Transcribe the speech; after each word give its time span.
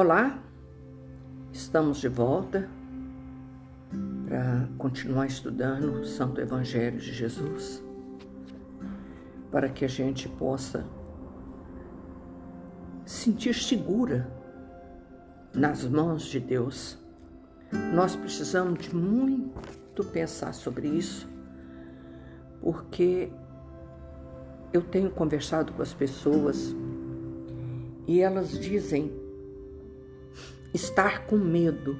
Olá, 0.00 0.40
estamos 1.52 1.98
de 1.98 2.06
volta 2.06 2.68
para 4.28 4.68
continuar 4.78 5.26
estudando 5.26 5.90
o 5.90 6.04
Santo 6.04 6.40
Evangelho 6.40 7.00
de 7.00 7.12
Jesus, 7.12 7.82
para 9.50 9.68
que 9.68 9.84
a 9.84 9.88
gente 9.88 10.28
possa 10.28 10.86
sentir 13.04 13.56
segura 13.56 14.30
nas 15.52 15.84
mãos 15.84 16.26
de 16.26 16.38
Deus. 16.38 16.96
Nós 17.92 18.14
precisamos 18.14 18.78
de 18.78 18.94
muito 18.94 20.04
pensar 20.04 20.54
sobre 20.54 20.86
isso, 20.86 21.28
porque 22.60 23.32
eu 24.72 24.80
tenho 24.80 25.10
conversado 25.10 25.72
com 25.72 25.82
as 25.82 25.92
pessoas 25.92 26.72
e 28.06 28.20
elas 28.20 28.52
dizem 28.52 29.26
estar 30.72 31.26
com 31.26 31.36
medo, 31.36 31.98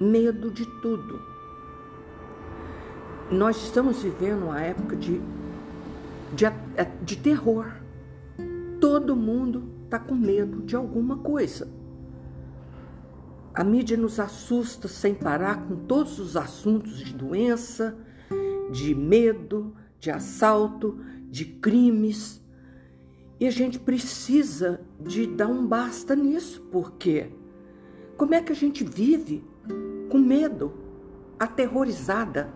medo 0.00 0.50
de 0.50 0.66
tudo. 0.80 1.20
Nós 3.30 3.56
estamos 3.56 4.02
vivendo 4.02 4.44
uma 4.44 4.60
época 4.60 4.94
de, 4.96 5.20
de, 6.32 6.44
de 7.02 7.16
terror. 7.16 7.72
Todo 8.80 9.16
mundo 9.16 9.64
está 9.84 9.98
com 9.98 10.14
medo 10.14 10.62
de 10.62 10.76
alguma 10.76 11.18
coisa. 11.18 11.68
A 13.54 13.62
mídia 13.62 13.96
nos 13.96 14.18
assusta 14.18 14.88
sem 14.88 15.14
parar 15.14 15.62
com 15.62 15.76
todos 15.76 16.18
os 16.18 16.36
assuntos 16.36 16.98
de 16.98 17.14
doença, 17.14 17.96
de 18.72 18.94
medo, 18.94 19.74
de 20.00 20.10
assalto, 20.10 20.98
de 21.30 21.44
crimes. 21.44 22.43
E 23.38 23.46
a 23.46 23.50
gente 23.50 23.78
precisa 23.78 24.80
de 25.00 25.26
dar 25.26 25.48
um 25.48 25.66
basta 25.66 26.14
nisso, 26.14 26.62
porque 26.70 27.30
como 28.16 28.34
é 28.34 28.40
que 28.40 28.52
a 28.52 28.56
gente 28.56 28.84
vive 28.84 29.44
com 30.08 30.18
medo, 30.18 30.72
aterrorizada? 31.38 32.48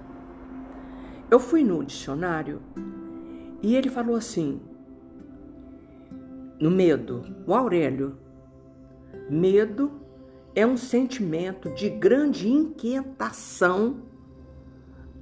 Eu 1.30 1.41
fui 1.41 1.64
no 1.64 1.84
dicionário 1.84 2.62
e 3.62 3.75
ele 3.75 3.91
falou 3.91 4.14
assim: 4.14 4.61
no 6.61 6.70
medo, 6.70 7.22
o 7.47 7.55
Aurélio, 7.55 8.16
medo 9.28 9.91
é 10.55 10.66
um 10.66 10.77
sentimento 10.77 11.70
de 11.75 11.91
grande 11.91 12.48
inquietação 12.48 14.03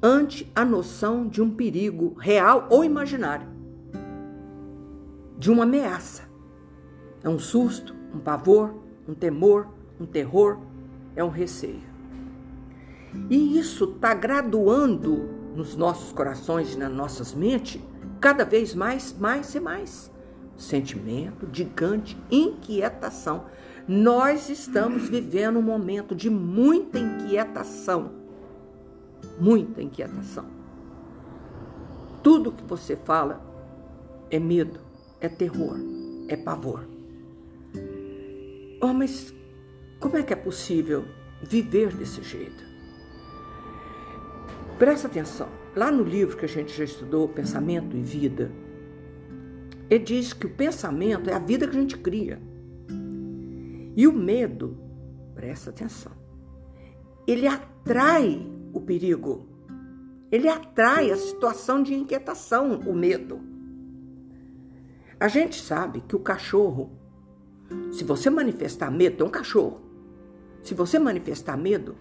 ante 0.02 0.50
a 0.54 0.64
noção 0.64 1.26
de 1.26 1.42
um 1.42 1.50
perigo 1.50 2.14
real 2.18 2.68
ou 2.70 2.84
imaginário, 2.84 3.48
de 5.38 5.50
uma 5.50 5.64
ameaça. 5.64 6.22
É 7.22 7.28
um 7.28 7.38
susto, 7.38 7.94
um 8.14 8.18
pavor, 8.18 8.74
um 9.08 9.14
temor, 9.14 9.68
um 10.00 10.06
terror, 10.06 10.58
é 11.14 11.22
um 11.22 11.30
receio. 11.30 11.82
E 13.30 13.58
isso 13.58 13.84
está 13.84 14.14
graduando 14.14 15.28
nos 15.54 15.74
nossos 15.74 16.12
corações 16.12 16.74
e 16.74 16.78
nas 16.78 16.92
nossas 16.92 17.34
mentes 17.34 17.80
cada 18.20 18.44
vez 18.44 18.74
mais, 18.74 19.16
mais 19.18 19.54
e 19.54 19.60
mais. 19.60 20.10
Sentimento 20.56 21.46
de 21.46 21.64
grande 21.64 22.16
inquietação. 22.30 23.44
Nós 23.88 24.48
estamos 24.48 25.08
vivendo 25.08 25.58
um 25.58 25.62
momento 25.62 26.14
de 26.14 26.28
muita 26.28 26.98
inquietação. 26.98 28.12
Muita 29.38 29.82
inquietação. 29.82 30.46
Tudo 32.22 32.52
que 32.52 32.64
você 32.64 32.96
fala 32.96 33.40
é 34.30 34.38
medo, 34.38 34.80
é 35.26 35.28
terror, 35.28 35.76
é 36.28 36.36
pavor. 36.36 36.86
Oh, 38.80 38.92
mas 38.92 39.34
como 39.98 40.16
é 40.16 40.22
que 40.22 40.32
é 40.32 40.36
possível 40.36 41.04
viver 41.42 41.94
desse 41.94 42.22
jeito? 42.22 42.64
Presta 44.78 45.08
atenção. 45.08 45.48
Lá 45.74 45.90
no 45.90 46.02
livro 46.02 46.36
que 46.36 46.44
a 46.44 46.48
gente 46.48 46.76
já 46.76 46.84
estudou, 46.84 47.28
Pensamento 47.28 47.96
e 47.96 48.02
Vida, 48.02 48.50
ele 49.88 50.04
diz 50.04 50.32
que 50.32 50.46
o 50.46 50.50
pensamento 50.50 51.30
é 51.30 51.34
a 51.34 51.38
vida 51.38 51.66
que 51.66 51.76
a 51.76 51.80
gente 51.80 51.98
cria. 51.98 52.40
E 53.96 54.06
o 54.06 54.12
medo, 54.12 54.76
presta 55.34 55.70
atenção, 55.70 56.12
ele 57.26 57.46
atrai 57.46 58.46
o 58.72 58.80
perigo. 58.80 59.48
Ele 60.30 60.48
atrai 60.48 61.10
a 61.10 61.16
situação 61.16 61.82
de 61.82 61.94
inquietação, 61.94 62.80
o 62.80 62.94
medo. 62.94 63.55
A 65.18 65.28
gente 65.28 65.60
sabe 65.60 66.02
que 66.06 66.14
o 66.14 66.20
cachorro, 66.20 66.90
se 67.90 68.04
você 68.04 68.28
manifestar 68.28 68.90
medo, 68.90 69.24
é 69.24 69.26
um 69.26 69.30
cachorro. 69.30 69.80
Se 70.62 70.74
você 70.74 70.98
manifestar 70.98 71.56
medo, 71.56 71.96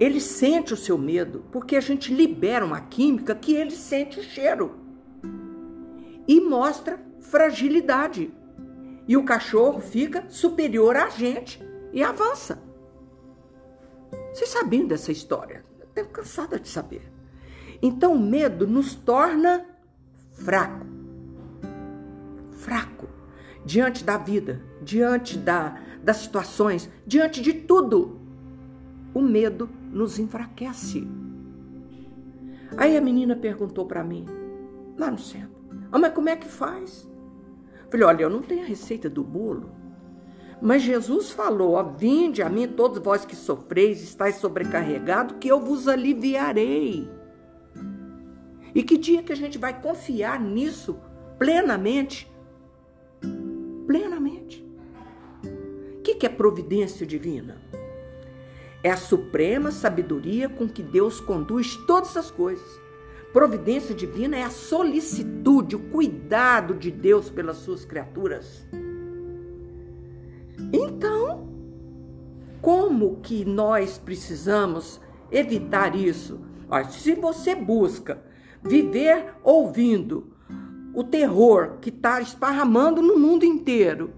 ele 0.00 0.20
sente 0.20 0.74
o 0.74 0.76
seu 0.76 0.98
medo, 0.98 1.44
porque 1.52 1.76
a 1.76 1.80
gente 1.80 2.12
libera 2.12 2.64
uma 2.64 2.80
química 2.80 3.34
que 3.34 3.54
ele 3.54 3.70
sente 3.70 4.18
o 4.18 4.22
cheiro 4.22 4.74
e 6.26 6.40
mostra 6.40 7.00
fragilidade. 7.20 8.32
E 9.06 9.16
o 9.16 9.24
cachorro 9.24 9.80
fica 9.80 10.28
superior 10.28 10.96
a 10.96 11.08
gente 11.08 11.62
e 11.92 12.02
avança. 12.02 12.60
Vocês 14.32 14.50
sabiam 14.50 14.86
dessa 14.86 15.12
história? 15.12 15.64
Eu 15.94 16.06
cansada 16.06 16.58
de 16.58 16.68
saber. 16.68 17.02
Então 17.80 18.14
o 18.14 18.20
medo 18.20 18.66
nos 18.66 18.94
torna 18.94 19.64
fraco. 20.32 20.91
Fraco 22.62 23.08
diante 23.64 24.04
da 24.04 24.16
vida, 24.16 24.62
diante 24.80 25.36
da, 25.36 25.80
das 26.02 26.18
situações, 26.18 26.88
diante 27.06 27.40
de 27.40 27.52
tudo. 27.52 28.20
O 29.12 29.20
medo 29.20 29.68
nos 29.90 30.18
enfraquece. 30.18 31.06
Aí 32.76 32.96
a 32.96 33.00
menina 33.00 33.36
perguntou 33.36 33.84
para 33.84 34.02
mim, 34.02 34.26
lá 34.96 35.10
no 35.10 35.18
centro, 35.18 35.50
ah, 35.90 35.98
mas 35.98 36.14
como 36.14 36.28
é 36.28 36.36
que 36.36 36.46
faz? 36.46 37.08
Falei, 37.90 38.06
olha, 38.06 38.22
eu 38.22 38.30
não 38.30 38.42
tenho 38.42 38.62
a 38.62 38.66
receita 38.66 39.10
do 39.10 39.22
bolo. 39.22 39.70
Mas 40.60 40.82
Jesus 40.82 41.30
falou: 41.30 41.72
ó, 41.72 41.82
Vinde 41.82 42.40
a 42.40 42.48
mim, 42.48 42.68
todos 42.68 43.02
vós 43.02 43.24
que 43.24 43.34
sofreis, 43.34 44.00
estáis 44.02 44.36
sobrecarregados, 44.36 45.36
que 45.38 45.48
eu 45.48 45.60
vos 45.60 45.88
aliviarei. 45.88 47.10
E 48.74 48.82
que 48.82 48.96
dia 48.96 49.22
que 49.22 49.32
a 49.32 49.36
gente 49.36 49.58
vai 49.58 49.78
confiar 49.82 50.40
nisso 50.40 50.96
plenamente? 51.38 52.31
Plenamente. 53.86 54.64
O 55.98 56.02
que, 56.02 56.26
é 56.26 56.28
providência 56.28 57.06
divina? 57.06 57.60
É 58.82 58.90
a 58.90 58.96
suprema 58.96 59.70
sabedoria 59.70 60.48
com 60.48 60.68
que 60.68 60.82
Deus 60.82 61.20
conduz 61.20 61.76
todas 61.86 62.16
as 62.16 62.30
coisas. 62.30 62.80
Providência 63.32 63.94
divina 63.94 64.36
é 64.36 64.42
a 64.42 64.50
solicitude, 64.50 65.76
o 65.76 65.90
cuidado 65.90 66.74
de 66.74 66.90
Deus 66.90 67.30
pelas 67.30 67.58
suas 67.58 67.84
criaturas. 67.84 68.66
Então, 70.72 71.48
como 72.60 73.20
que 73.20 73.44
nós 73.44 73.98
precisamos 73.98 75.00
evitar 75.30 75.96
isso? 75.96 76.40
Olha, 76.68 76.88
se 76.88 77.14
você 77.14 77.54
busca 77.54 78.22
viver 78.62 79.34
ouvindo 79.42 80.31
o 80.94 81.02
terror 81.02 81.78
que 81.80 81.88
está 81.88 82.20
esparramando 82.20 83.00
no 83.00 83.18
mundo 83.18 83.44
inteiro, 83.44 84.12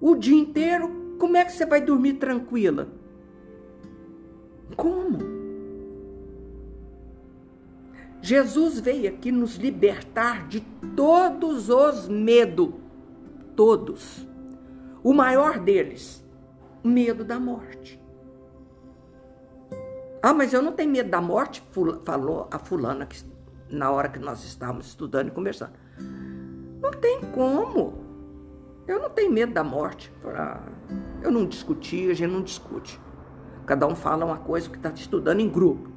o 0.00 0.14
dia 0.14 0.36
inteiro, 0.36 1.16
como 1.18 1.36
é 1.36 1.44
que 1.44 1.52
você 1.52 1.66
vai 1.66 1.80
dormir 1.80 2.14
tranquila? 2.14 2.88
Como? 4.76 5.18
Jesus 8.20 8.80
veio 8.80 9.08
aqui 9.08 9.30
nos 9.30 9.56
libertar 9.56 10.48
de 10.48 10.60
todos 10.96 11.68
os 11.68 12.08
medos, 12.08 12.70
todos. 13.54 14.26
O 15.02 15.12
maior 15.12 15.58
deles, 15.58 16.24
o 16.82 16.88
medo 16.88 17.24
da 17.24 17.38
morte. 17.38 18.00
Ah, 20.22 20.34
mas 20.34 20.52
eu 20.52 20.60
não 20.60 20.72
tenho 20.72 20.90
medo 20.90 21.08
da 21.08 21.20
morte, 21.20 21.62
falou 22.04 22.48
a 22.50 22.58
fulana 22.58 23.06
que, 23.06 23.22
na 23.70 23.90
hora 23.90 24.08
que 24.08 24.18
nós 24.18 24.44
estávamos 24.44 24.88
estudando 24.88 25.28
e 25.28 25.30
conversando. 25.30 25.72
Não 26.80 26.90
tem 26.92 27.20
como. 27.32 27.94
Eu 28.86 29.00
não 29.00 29.10
tenho 29.10 29.32
medo 29.32 29.52
da 29.52 29.62
morte. 29.62 30.12
Eu 31.22 31.30
não 31.30 31.44
discuti, 31.46 32.10
a 32.10 32.14
gente 32.14 32.30
não 32.30 32.42
discute. 32.42 33.00
Cada 33.66 33.86
um 33.86 33.94
fala 33.94 34.24
uma 34.24 34.38
coisa 34.38 34.70
que 34.70 34.76
está 34.76 34.90
estudando 34.90 35.40
em 35.40 35.48
grupo. 35.48 35.90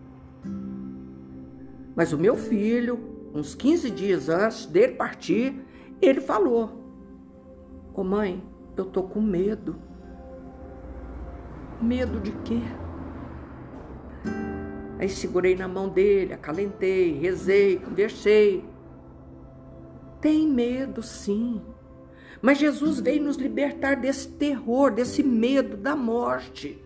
Mas 1.95 2.12
o 2.12 2.18
meu 2.18 2.36
filho, 2.36 3.00
uns 3.33 3.56
15 3.56 3.89
dias 3.92 4.30
antes 4.30 4.65
dele 4.65 4.94
partir, 4.95 5.65
ele 6.01 6.19
falou: 6.19 6.65
Ô 7.94 8.01
oh, 8.01 8.03
mãe, 8.03 8.44
eu 8.75 8.86
tô 8.86 9.03
com 9.03 9.21
medo. 9.21 9.75
Medo 11.81 12.19
de 12.19 12.31
quê? 12.44 12.62
Aí 15.00 15.09
segurei 15.09 15.56
na 15.56 15.68
mão 15.68 15.89
dele, 15.89 16.33
acalentei, 16.33 17.18
rezei, 17.19 17.77
conversei. 17.77 18.63
Tem 20.22 20.48
medo, 20.48 21.02
sim. 21.02 21.60
Mas 22.42 22.60
Jesus 22.60 23.00
veio 23.00 23.24
nos 23.24 23.38
libertar 23.38 23.96
desse 23.96 24.28
terror, 24.28 24.92
desse 24.92 25.24
medo 25.24 25.76
da 25.76 25.96
morte. 25.96 26.80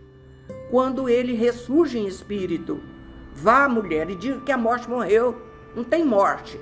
Quando 0.71 1.09
ele 1.09 1.33
ressurge 1.33 1.97
em 1.97 2.07
espírito, 2.07 2.81
vá, 3.33 3.67
mulher, 3.67 4.09
e 4.09 4.15
diga 4.15 4.39
que 4.41 4.51
a 4.51 4.57
morte 4.57 4.89
morreu. 4.89 5.41
Não 5.75 5.83
tem 5.83 6.05
morte. 6.05 6.59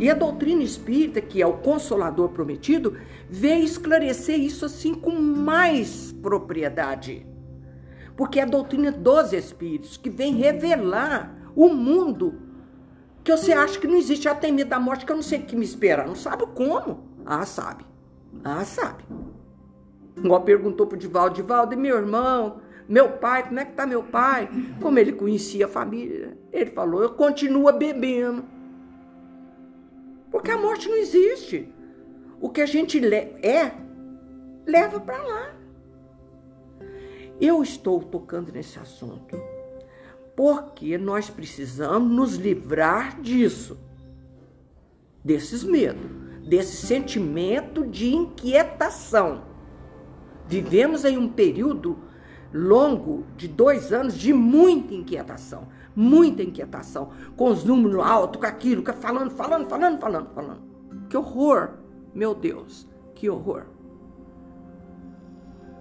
E 0.00 0.10
a 0.10 0.14
doutrina 0.14 0.62
espírita, 0.62 1.20
que 1.20 1.40
é 1.40 1.46
o 1.46 1.58
consolador 1.58 2.30
prometido, 2.30 2.96
veio 3.28 3.62
esclarecer 3.62 4.40
isso 4.40 4.64
assim 4.64 4.94
com 4.94 5.12
mais 5.12 6.12
propriedade. 6.12 7.26
Porque 8.16 8.40
é 8.40 8.42
a 8.42 8.46
doutrina 8.46 8.90
dos 8.90 9.32
espíritos 9.32 9.96
que 9.96 10.10
vem 10.10 10.34
revelar 10.34 11.52
o 11.54 11.68
mundo 11.68 12.45
que 13.26 13.32
você 13.36 13.52
acha 13.52 13.80
que 13.80 13.88
não 13.88 13.96
existe, 13.96 14.22
já 14.22 14.36
tem 14.36 14.52
medo 14.52 14.70
da 14.70 14.78
morte, 14.78 15.04
que 15.04 15.10
eu 15.10 15.16
não 15.16 15.22
sei 15.22 15.40
o 15.40 15.42
que 15.42 15.56
me 15.56 15.64
espera. 15.64 16.06
Não 16.06 16.14
sabe 16.14 16.46
como? 16.54 17.08
Ah, 17.26 17.44
sabe. 17.44 17.84
Ah, 18.44 18.64
sabe. 18.64 19.02
Igual 20.16 20.42
perguntou 20.42 20.86
pro 20.86 20.96
Divaldo, 20.96 21.34
Divaldo, 21.34 21.76
meu 21.76 21.96
irmão, 21.96 22.60
meu 22.88 23.10
pai, 23.18 23.48
como 23.48 23.58
é 23.58 23.64
que 23.64 23.72
tá 23.72 23.84
meu 23.84 24.04
pai? 24.04 24.48
Como 24.80 24.96
ele 24.96 25.10
conhecia 25.10 25.66
a 25.66 25.68
família, 25.68 26.38
ele 26.52 26.70
falou, 26.70 27.02
eu 27.02 27.14
continuo 27.14 27.72
bebendo. 27.72 28.44
Porque 30.30 30.52
a 30.52 30.56
morte 30.56 30.88
não 30.88 30.96
existe. 30.96 31.74
O 32.40 32.48
que 32.48 32.60
a 32.60 32.66
gente 32.66 33.04
é, 33.12 33.72
leva 34.64 35.00
para 35.00 35.20
lá. 35.20 35.56
Eu 37.40 37.60
estou 37.60 38.00
tocando 38.04 38.52
nesse 38.52 38.78
assunto 38.78 39.36
porque 40.36 40.98
nós 40.98 41.30
precisamos 41.30 42.12
nos 42.12 42.34
livrar 42.36 43.20
disso, 43.22 43.78
desses 45.24 45.64
medos, 45.64 46.04
desse 46.46 46.76
sentimento 46.86 47.86
de 47.86 48.14
inquietação. 48.14 49.42
Vivemos 50.46 51.04
em 51.06 51.16
um 51.16 51.28
período 51.28 51.98
longo 52.52 53.24
de 53.36 53.48
dois 53.48 53.92
anos 53.92 54.14
de 54.14 54.32
muita 54.32 54.94
inquietação, 54.94 55.68
muita 55.96 56.42
inquietação, 56.42 57.10
com 57.34 57.50
os 57.50 57.64
números 57.64 58.04
altos, 58.04 58.40
com 58.40 58.46
aquilo, 58.46 58.84
falando, 58.94 59.30
falando, 59.30 59.68
falando, 59.68 59.98
falando, 59.98 60.30
falando. 60.34 60.60
Que 61.08 61.16
horror, 61.16 61.70
meu 62.14 62.34
Deus, 62.34 62.86
que 63.14 63.28
horror. 63.28 63.64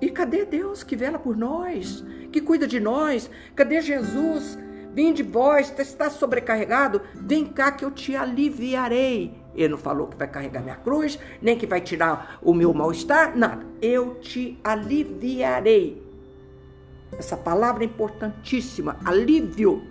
E 0.01 0.09
cadê 0.09 0.45
Deus 0.45 0.83
que 0.83 0.95
vela 0.95 1.17
por 1.17 1.37
nós, 1.37 2.03
que 2.31 2.41
cuida 2.41 2.67
de 2.67 2.79
nós? 2.79 3.29
Cadê 3.55 3.81
Jesus? 3.81 4.57
Vem 4.93 5.13
de 5.13 5.23
vós, 5.23 5.73
está 5.77 6.09
sobrecarregado? 6.09 7.01
Vem 7.13 7.45
cá 7.45 7.71
que 7.71 7.83
eu 7.83 7.91
te 7.91 8.15
aliviarei. 8.15 9.33
Ele 9.53 9.69
não 9.69 9.77
falou 9.77 10.07
que 10.07 10.17
vai 10.17 10.27
carregar 10.27 10.61
minha 10.61 10.75
cruz, 10.75 11.19
nem 11.41 11.57
que 11.57 11.65
vai 11.65 11.81
tirar 11.81 12.39
o 12.41 12.53
meu 12.53 12.73
mal-estar, 12.73 13.37
nada. 13.37 13.65
Eu 13.81 14.15
te 14.15 14.57
aliviarei. 14.63 16.01
Essa 17.17 17.37
palavra 17.37 17.83
é 17.83 17.87
importantíssima, 17.87 18.97
alívio. 19.03 19.81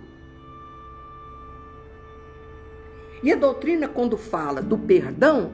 E 3.23 3.31
a 3.31 3.35
doutrina, 3.35 3.87
quando 3.87 4.17
fala 4.17 4.61
do 4.61 4.77
perdão, 4.77 5.51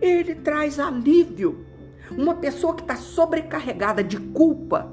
ele 0.00 0.34
traz 0.34 0.80
alívio. 0.80 1.64
Uma 2.10 2.34
pessoa 2.34 2.74
que 2.74 2.82
está 2.82 2.96
sobrecarregada 2.96 4.02
de 4.02 4.18
culpa. 4.18 4.92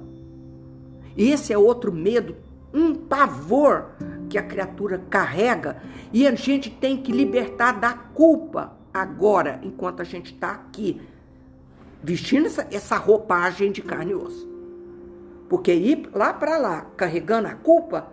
Esse 1.18 1.52
é 1.52 1.58
outro 1.58 1.92
medo, 1.92 2.36
um 2.74 2.96
pavor 2.96 3.92
que 4.30 4.38
a 4.38 4.44
criatura 4.44 5.02
carrega. 5.10 5.82
E 6.14 6.26
a 6.26 6.34
gente 6.36 6.70
tem 6.70 6.98
que 6.98 7.12
libertar 7.12 7.74
da 7.74 7.94
culpa 7.94 8.78
agora, 8.94 9.60
enquanto 9.64 10.02
a 10.02 10.06
gente 10.06 10.34
está 10.34 10.52
aqui, 10.52 11.02
vestindo 12.04 12.48
essa, 12.48 12.68
essa 12.72 12.96
roupagem 12.96 13.72
de 13.72 13.82
carne 13.82 14.12
e 14.12 14.16
osso. 14.16 14.50
Porque 15.50 15.74
ir 15.74 16.10
lá 16.14 16.34
para 16.34 16.58
lá 16.58 16.82
carregando 16.96 17.48
a 17.48 17.54
culpa 17.54 18.12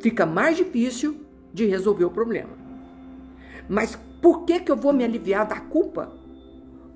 fica 0.00 0.24
mais 0.24 0.56
difícil 0.56 1.20
de 1.52 1.66
resolver 1.66 2.04
o 2.04 2.10
problema. 2.10 2.50
Mas 3.68 3.96
por 4.20 4.44
que, 4.44 4.60
que 4.60 4.70
eu 4.70 4.76
vou 4.76 4.92
me 4.92 5.04
aliviar 5.04 5.46
da 5.46 5.60
culpa? 5.60 6.12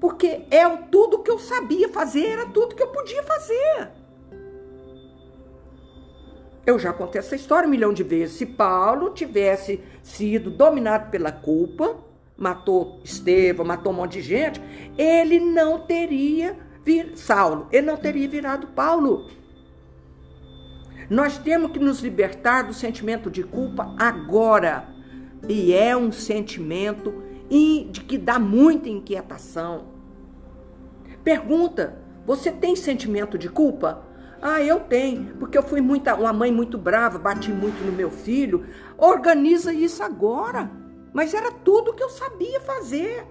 Porque 0.00 0.42
é 0.50 0.68
tudo 0.90 1.22
que 1.22 1.30
eu 1.30 1.38
sabia 1.38 1.88
fazer, 1.88 2.26
era 2.26 2.46
tudo 2.46 2.74
que 2.74 2.82
eu 2.82 2.88
podia 2.88 3.22
fazer. 3.22 3.90
Eu 6.66 6.78
já 6.78 6.92
contei 6.92 7.18
essa 7.18 7.36
história 7.36 7.66
um 7.66 7.70
milhão 7.70 7.92
de 7.92 8.02
vezes. 8.02 8.36
Se 8.36 8.46
Paulo 8.46 9.10
tivesse 9.10 9.80
sido 10.02 10.50
dominado 10.50 11.10
pela 11.10 11.30
culpa, 11.30 11.96
matou 12.36 13.00
Estevão, 13.04 13.66
matou 13.66 13.92
um 13.92 13.96
monte 13.96 14.14
de 14.14 14.22
gente, 14.22 14.60
ele 14.96 15.38
não 15.40 15.80
teria 15.80 16.56
vir 16.84 17.12
Saulo, 17.16 17.68
ele 17.70 17.86
não 17.86 17.96
teria 17.96 18.28
virado 18.28 18.68
Paulo. 18.68 19.28
Nós 21.08 21.36
temos 21.36 21.70
que 21.70 21.78
nos 21.78 22.00
libertar 22.00 22.62
do 22.62 22.72
sentimento 22.72 23.30
de 23.30 23.42
culpa 23.42 23.94
agora. 23.98 24.88
E 25.46 25.74
é 25.74 25.94
um 25.94 26.10
sentimento 26.10 27.22
de 27.48 28.00
que 28.00 28.18
dá 28.18 28.38
muita 28.38 28.88
inquietação. 28.88 29.86
Pergunta: 31.22 31.98
você 32.26 32.50
tem 32.50 32.74
sentimento 32.74 33.38
de 33.38 33.48
culpa? 33.48 34.02
Ah, 34.40 34.60
eu 34.60 34.80
tenho, 34.80 35.36
porque 35.36 35.56
eu 35.56 35.62
fui 35.62 35.80
muita, 35.80 36.14
uma 36.14 36.32
mãe 36.32 36.52
muito 36.52 36.76
brava, 36.76 37.18
bati 37.18 37.50
muito 37.50 37.82
no 37.84 37.92
meu 37.92 38.10
filho. 38.10 38.66
Organiza 38.98 39.72
isso 39.72 40.02
agora. 40.02 40.70
Mas 41.14 41.32
era 41.32 41.50
tudo 41.50 41.94
que 41.94 42.02
eu 42.02 42.10
sabia 42.10 42.60
fazer. 42.60 43.24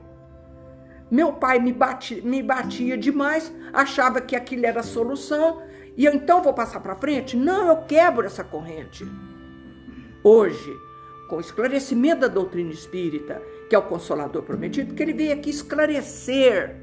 Meu 1.11 1.33
pai 1.33 1.59
me, 1.59 1.71
bati, 1.71 2.21
me 2.21 2.41
batia 2.41 2.97
demais, 2.97 3.53
achava 3.71 4.19
que 4.21 4.35
aquilo 4.35 4.65
era 4.65 4.79
a 4.79 4.83
solução, 4.83 5.61
e 5.95 6.05
eu 6.05 6.13
então 6.13 6.41
vou 6.41 6.53
passar 6.53 6.79
para 6.79 6.95
frente? 6.95 7.37
Não, 7.37 7.67
eu 7.67 7.77
quebro 7.83 8.25
essa 8.25 8.43
corrente. 8.43 9.05
Hoje, 10.23 10.73
com 11.29 11.35
o 11.35 11.41
esclarecimento 11.41 12.21
da 12.21 12.27
doutrina 12.27 12.71
espírita, 12.71 13.39
que 13.69 13.75
é 13.75 13.77
o 13.77 13.83
consolador 13.83 14.43
prometido, 14.43 14.93
que 14.93 15.01
ele 15.01 15.13
veio 15.13 15.33
aqui 15.33 15.49
esclarecer 15.49 16.81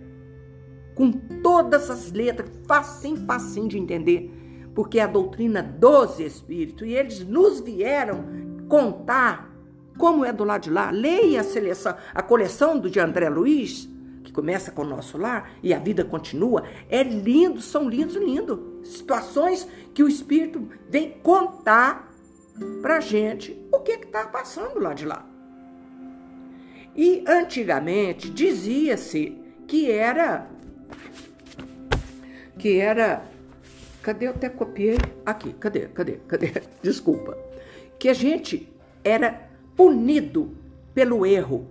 com 0.95 1.13
todas 1.43 1.91
as 1.91 2.13
letras, 2.13 2.51
facinho, 2.67 3.25
facinho 3.27 3.69
de 3.69 3.79
entender, 3.79 4.31
porque 4.75 4.99
é 4.99 5.03
a 5.03 5.07
doutrina 5.07 5.63
dos 5.63 6.21
espíritos, 6.21 6.87
e 6.87 6.93
eles 6.93 7.25
nos 7.25 7.61
vieram 7.61 8.25
contar 8.69 9.51
como 9.99 10.25
é 10.25 10.33
do 10.33 10.45
lado 10.45 10.63
de 10.63 10.71
lá. 10.71 10.91
Leia 10.91 11.41
a 11.41 11.45
seleção, 11.45 11.95
a 12.15 12.23
coleção 12.23 12.79
do 12.79 12.91
de 12.91 13.01
André 13.01 13.29
Luiz, 13.29 13.89
que 14.25 14.33
começa 14.33 14.71
com 14.71 14.83
o 14.83 14.89
nosso 14.89 15.19
lar 15.19 15.51
e 15.63 15.75
a 15.75 15.79
vida 15.79 16.05
continua, 16.05 16.65
é 16.89 17.03
lindo, 17.03 17.61
são 17.61 17.89
lindos, 17.89 18.17
lindos. 18.17 18.59
Situações 18.83 19.69
que 19.93 20.03
o 20.03 20.09
Espírito 20.09 20.69
vem 20.89 21.13
contar 21.23 22.11
pra 22.81 23.01
gente 23.01 23.61
o 23.73 23.81
que 23.81 23.93
está 23.93 24.27
passando 24.27 24.79
lá 24.79 24.95
de 24.95 25.07
lá. 25.07 25.30
E 27.01 27.25
antigamente 27.27 28.29
dizia-se 28.29 29.35
que 29.67 29.91
era 29.91 30.47
que 32.59 32.79
era 32.79 33.25
cadê 34.03 34.27
eu 34.27 34.33
até 34.33 34.51
copiei 34.51 34.99
aqui, 35.25 35.55
cadê? 35.55 35.87
Cadê? 35.87 36.19
Cadê? 36.29 36.53
Desculpa. 36.83 37.39
Que 37.99 38.11
a 38.11 38.13
gente 38.13 38.71
era 39.03 39.49
punido 39.75 40.55
pelo 40.93 41.25
erro 41.25 41.71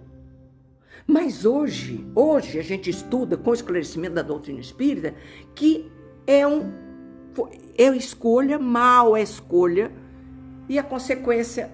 mas 1.05 1.45
hoje, 1.45 2.03
hoje 2.15 2.57
a 2.57 2.63
gente 2.63 2.89
estuda 2.89 3.37
com 3.37 3.51
o 3.51 3.53
esclarecimento 3.53 4.15
da 4.15 4.23
doutrina 4.23 4.59
espírita 4.59 5.13
que 5.53 5.91
é 6.25 6.47
um 6.47 6.73
é 7.77 7.95
escolha, 7.95 8.57
mal 8.57 9.15
é 9.15 9.21
escolha 9.21 9.91
e 10.67 10.79
a 10.79 10.83
consequência 10.83 11.69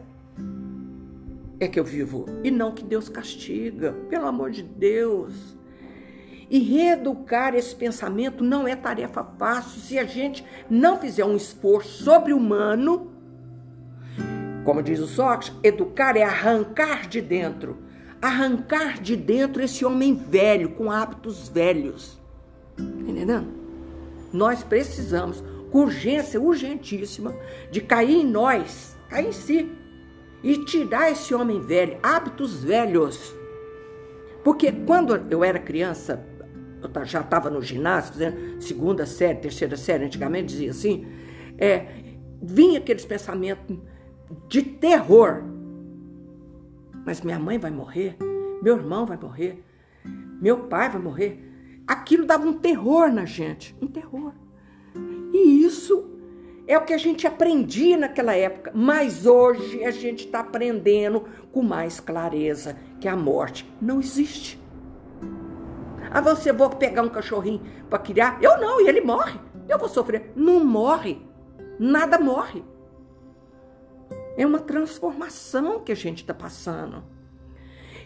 é 1.65 1.67
que 1.67 1.79
eu 1.79 1.83
vivo 1.83 2.25
e 2.43 2.51
não 2.51 2.71
que 2.71 2.83
Deus 2.83 3.09
castiga, 3.09 3.93
pelo 4.09 4.27
amor 4.27 4.51
de 4.51 4.63
Deus. 4.63 5.57
E 6.49 6.59
reeducar 6.59 7.55
esse 7.55 7.75
pensamento 7.75 8.43
não 8.43 8.67
é 8.67 8.75
tarefa 8.75 9.23
fácil 9.37 9.81
se 9.81 9.97
a 9.97 10.05
gente 10.05 10.45
não 10.69 10.99
fizer 10.99 11.25
um 11.25 11.35
esforço 11.35 12.03
sobre-humano. 12.03 13.11
Como 14.63 14.81
diz 14.81 14.99
o 14.99 15.07
Sócrates, 15.07 15.53
educar 15.63 16.15
é 16.15 16.23
arrancar 16.23 17.07
de 17.07 17.21
dentro 17.21 17.85
arrancar 18.25 18.99
de 18.99 19.15
dentro 19.15 19.61
esse 19.61 19.85
homem 19.85 20.15
velho, 20.15 20.71
com 20.71 20.91
hábitos 20.91 21.47
velhos. 21.47 22.19
Entendendo? 22.77 23.47
Nós 24.33 24.63
precisamos, 24.63 25.43
com 25.71 25.81
urgência 25.81 26.41
urgentíssima, 26.41 27.33
de 27.71 27.81
cair 27.81 28.21
em 28.21 28.25
nós, 28.25 28.97
cair 29.09 29.27
em 29.27 29.31
si, 29.31 29.71
e 30.43 30.57
tirar 30.65 31.11
esse 31.11 31.33
homem 31.33 31.59
velho, 31.59 31.97
hábitos 32.01 32.63
velhos. 32.63 33.33
Porque 34.43 34.71
quando 34.71 35.15
eu 35.29 35.43
era 35.43 35.59
criança, 35.59 36.25
eu 36.81 37.05
já 37.05 37.21
estava 37.21 37.49
no 37.49 37.61
ginásio, 37.61 38.13
fazendo 38.13 38.61
segunda 38.61 39.05
série, 39.05 39.39
terceira 39.39 39.75
série, 39.75 40.05
antigamente 40.05 40.47
dizia 40.47 40.71
assim, 40.71 41.07
é, 41.57 41.87
vinha 42.41 42.79
aqueles 42.79 43.05
pensamentos 43.05 43.77
de 44.47 44.61
terror 44.61 45.43
mas 47.05 47.21
minha 47.21 47.37
mãe 47.37 47.59
vai 47.59 47.69
morrer, 47.69 48.17
meu 48.61 48.77
irmão 48.77 49.05
vai 49.05 49.17
morrer, 49.17 49.63
Meu 50.41 50.67
pai 50.67 50.89
vai 50.89 51.01
morrer. 51.01 51.39
Aquilo 51.87 52.25
dava 52.25 52.45
um 52.45 52.53
terror 52.53 53.11
na 53.11 53.25
gente, 53.25 53.75
um 53.81 53.87
terror. 53.87 54.33
E 55.31 55.63
isso 55.63 56.14
é 56.67 56.77
o 56.77 56.83
que 56.83 56.93
a 56.93 56.97
gente 56.97 57.27
aprendia 57.27 57.97
naquela 57.97 58.35
época, 58.35 58.71
mas 58.73 59.25
hoje 59.25 59.83
a 59.83 59.91
gente 59.91 60.25
está 60.25 60.39
aprendendo 60.39 61.25
com 61.51 61.61
mais 61.61 61.99
clareza 61.99 62.77
que 62.99 63.07
a 63.07 63.15
morte 63.15 63.69
não 63.79 63.99
existe. 63.99 64.59
Ah, 66.11 66.21
você 66.21 66.51
vou 66.51 66.69
pegar 66.69 67.01
um 67.01 67.09
cachorrinho 67.09 67.61
para 67.89 67.99
criar? 67.99 68.39
Eu 68.41 68.59
não, 68.59 68.81
e 68.81 68.87
ele 68.87 69.01
morre. 69.01 69.39
Eu 69.67 69.77
vou 69.77 69.89
sofrer. 69.89 70.31
Não 70.35 70.63
morre. 70.63 71.21
Nada 71.77 72.17
morre. 72.17 72.63
É 74.37 74.45
uma 74.45 74.59
transformação 74.59 75.81
que 75.81 75.91
a 75.91 75.95
gente 75.95 76.19
está 76.19 76.33
passando. 76.33 77.03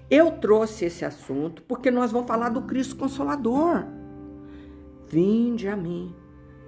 Eu 0.10 0.32
trouxe 0.32 0.86
esse 0.86 1.06
assunto 1.06 1.62
porque 1.64 1.92
nós 1.92 2.12
vamos 2.12 2.28
falar 2.28 2.50
do 2.50 2.64
Cristo 2.64 2.96
Consolador. 2.96 3.86
Vinde 5.08 5.68
a 5.68 5.76
mim, 5.76 6.16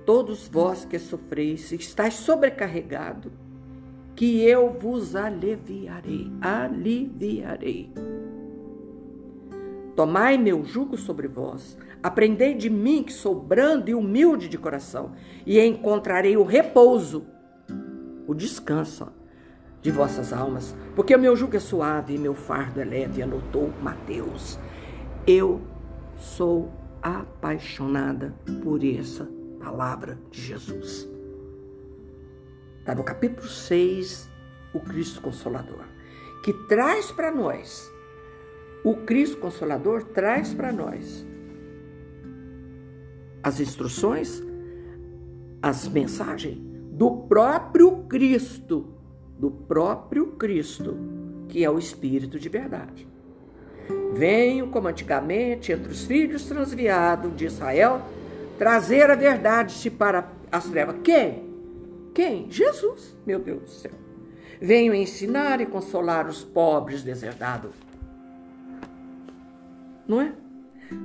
todos 0.05 0.47
vós 0.47 0.85
que 0.85 0.97
sofreis, 0.99 1.71
estáis 1.71 2.15
sobrecarregado, 2.15 3.31
que 4.15 4.41
eu 4.41 4.77
vos 4.79 5.15
aliviarei, 5.15 6.31
aliviarei. 6.41 7.91
Tomai 9.95 10.37
meu 10.37 10.63
jugo 10.63 10.97
sobre 10.97 11.27
vós, 11.27 11.77
aprendei 12.01 12.53
de 12.53 12.69
mim 12.69 13.03
que 13.03 13.13
sou 13.13 13.35
brando 13.35 13.89
e 13.89 13.95
humilde 13.95 14.47
de 14.47 14.57
coração, 14.57 15.11
e 15.45 15.59
encontrarei 15.59 16.37
o 16.37 16.43
repouso, 16.43 17.25
o 18.27 18.33
descanso 18.33 19.07
de 19.81 19.91
vossas 19.91 20.31
almas, 20.31 20.75
porque 20.95 21.15
o 21.15 21.19
meu 21.19 21.35
jugo 21.35 21.55
é 21.55 21.59
suave 21.59 22.15
e 22.15 22.17
meu 22.17 22.35
fardo 22.35 22.79
é 22.79 22.85
leve, 22.85 23.21
anotou 23.21 23.71
Mateus. 23.81 24.59
Eu 25.25 25.61
sou 26.15 26.71
apaixonada 27.01 28.33
por 28.63 28.83
essa 28.83 29.40
palavra 29.61 30.17
de 30.29 30.41
Jesus. 30.41 31.07
Está 32.79 32.95
no 32.95 33.03
capítulo 33.03 33.47
6, 33.47 34.29
o 34.73 34.79
Cristo 34.79 35.21
Consolador, 35.21 35.85
que 36.43 36.51
traz 36.67 37.11
para 37.11 37.31
nós 37.31 37.91
o 38.83 38.95
Cristo 38.95 39.37
Consolador 39.37 40.03
traz 40.05 40.53
para 40.53 40.71
nós 40.71 41.25
as 43.43 43.59
instruções, 43.59 44.41
as 45.61 45.87
mensagens 45.87 46.57
do 46.91 47.11
próprio 47.11 48.03
Cristo, 48.03 48.93
do 49.37 49.51
próprio 49.51 50.27
Cristo, 50.33 50.97
que 51.47 51.63
é 51.63 51.69
o 51.69 51.77
Espírito 51.77 52.39
de 52.39 52.49
verdade. 52.49 53.07
Venho, 54.13 54.67
como 54.67 54.87
antigamente, 54.87 55.71
entre 55.71 55.91
os 55.91 56.05
filhos 56.05 56.45
transviados 56.45 57.35
de 57.35 57.45
Israel, 57.45 58.01
trazer 58.61 59.09
a 59.09 59.15
verdade 59.15 59.89
para 59.89 60.29
as 60.51 60.69
trevas. 60.69 60.97
Quem? 61.03 61.49
Quem? 62.13 62.51
Jesus, 62.51 63.17
meu 63.25 63.39
Deus 63.39 63.61
do 63.63 63.69
céu. 63.69 63.91
Venho 64.61 64.93
ensinar 64.93 65.59
e 65.61 65.65
consolar 65.65 66.27
os 66.27 66.43
pobres 66.43 67.01
deserdados 67.01 67.71
não 70.11 70.21
é? 70.21 70.33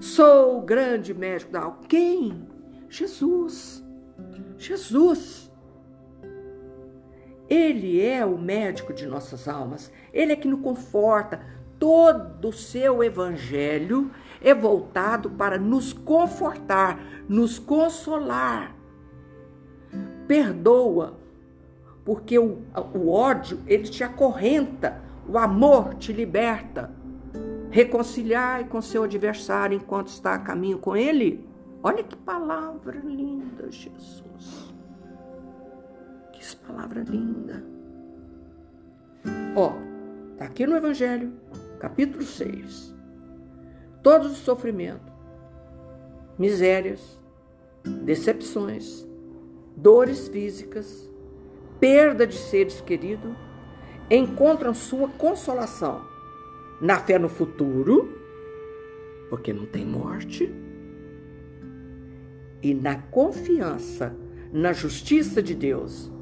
Sou 0.00 0.58
o 0.58 0.62
grande 0.62 1.14
médico 1.14 1.52
da 1.52 1.60
alma. 1.60 1.78
Quem? 1.88 2.46
Jesus. 2.88 3.84
Jesus. 4.58 5.50
Ele 7.48 8.04
é 8.04 8.26
o 8.26 8.36
médico 8.36 8.92
de 8.92 9.06
nossas 9.06 9.46
almas. 9.46 9.92
Ele 10.12 10.32
é 10.32 10.36
que 10.36 10.48
nos 10.48 10.60
conforta. 10.60 11.40
Todo 11.78 12.48
o 12.48 12.52
seu 12.52 13.04
evangelho 13.04 14.10
é 14.46 14.54
voltado 14.54 15.28
para 15.28 15.58
nos 15.58 15.92
confortar, 15.92 17.00
nos 17.28 17.58
consolar. 17.58 18.76
Perdoa, 20.28 21.18
porque 22.04 22.38
o, 22.38 22.62
o 22.94 23.10
ódio 23.10 23.58
ele 23.66 23.82
te 23.82 24.04
acorrenta, 24.04 25.02
o 25.28 25.36
amor 25.36 25.96
te 25.96 26.12
liberta 26.12 26.94
reconciliar 27.72 28.68
com 28.68 28.80
seu 28.80 29.02
adversário 29.02 29.76
enquanto 29.76 30.08
está 30.08 30.34
a 30.34 30.38
caminho 30.38 30.78
com 30.78 30.96
ele. 30.96 31.44
Olha 31.82 32.04
que 32.04 32.16
palavra 32.16 33.00
linda, 33.00 33.68
Jesus. 33.68 34.72
Que 36.32 36.56
palavra 36.64 37.02
linda. 37.02 37.64
Ó, 39.56 39.72
tá 40.38 40.44
aqui 40.44 40.64
no 40.68 40.76
Evangelho, 40.76 41.32
capítulo 41.80 42.22
6. 42.22 42.95
Todos 44.06 44.30
os 44.30 44.38
sofrimentos, 44.38 45.12
misérias, 46.38 47.20
decepções, 48.04 49.04
dores 49.76 50.28
físicas, 50.28 51.10
perda 51.80 52.24
de 52.24 52.36
seres 52.36 52.80
queridos, 52.80 53.34
encontram 54.08 54.72
sua 54.74 55.08
consolação 55.08 56.02
na 56.80 57.00
fé 57.00 57.18
no 57.18 57.28
futuro, 57.28 58.16
porque 59.28 59.52
não 59.52 59.66
tem 59.66 59.84
morte, 59.84 60.54
e 62.62 62.72
na 62.74 63.02
confiança 63.10 64.14
na 64.52 64.72
justiça 64.72 65.42
de 65.42 65.52
Deus. 65.52 66.12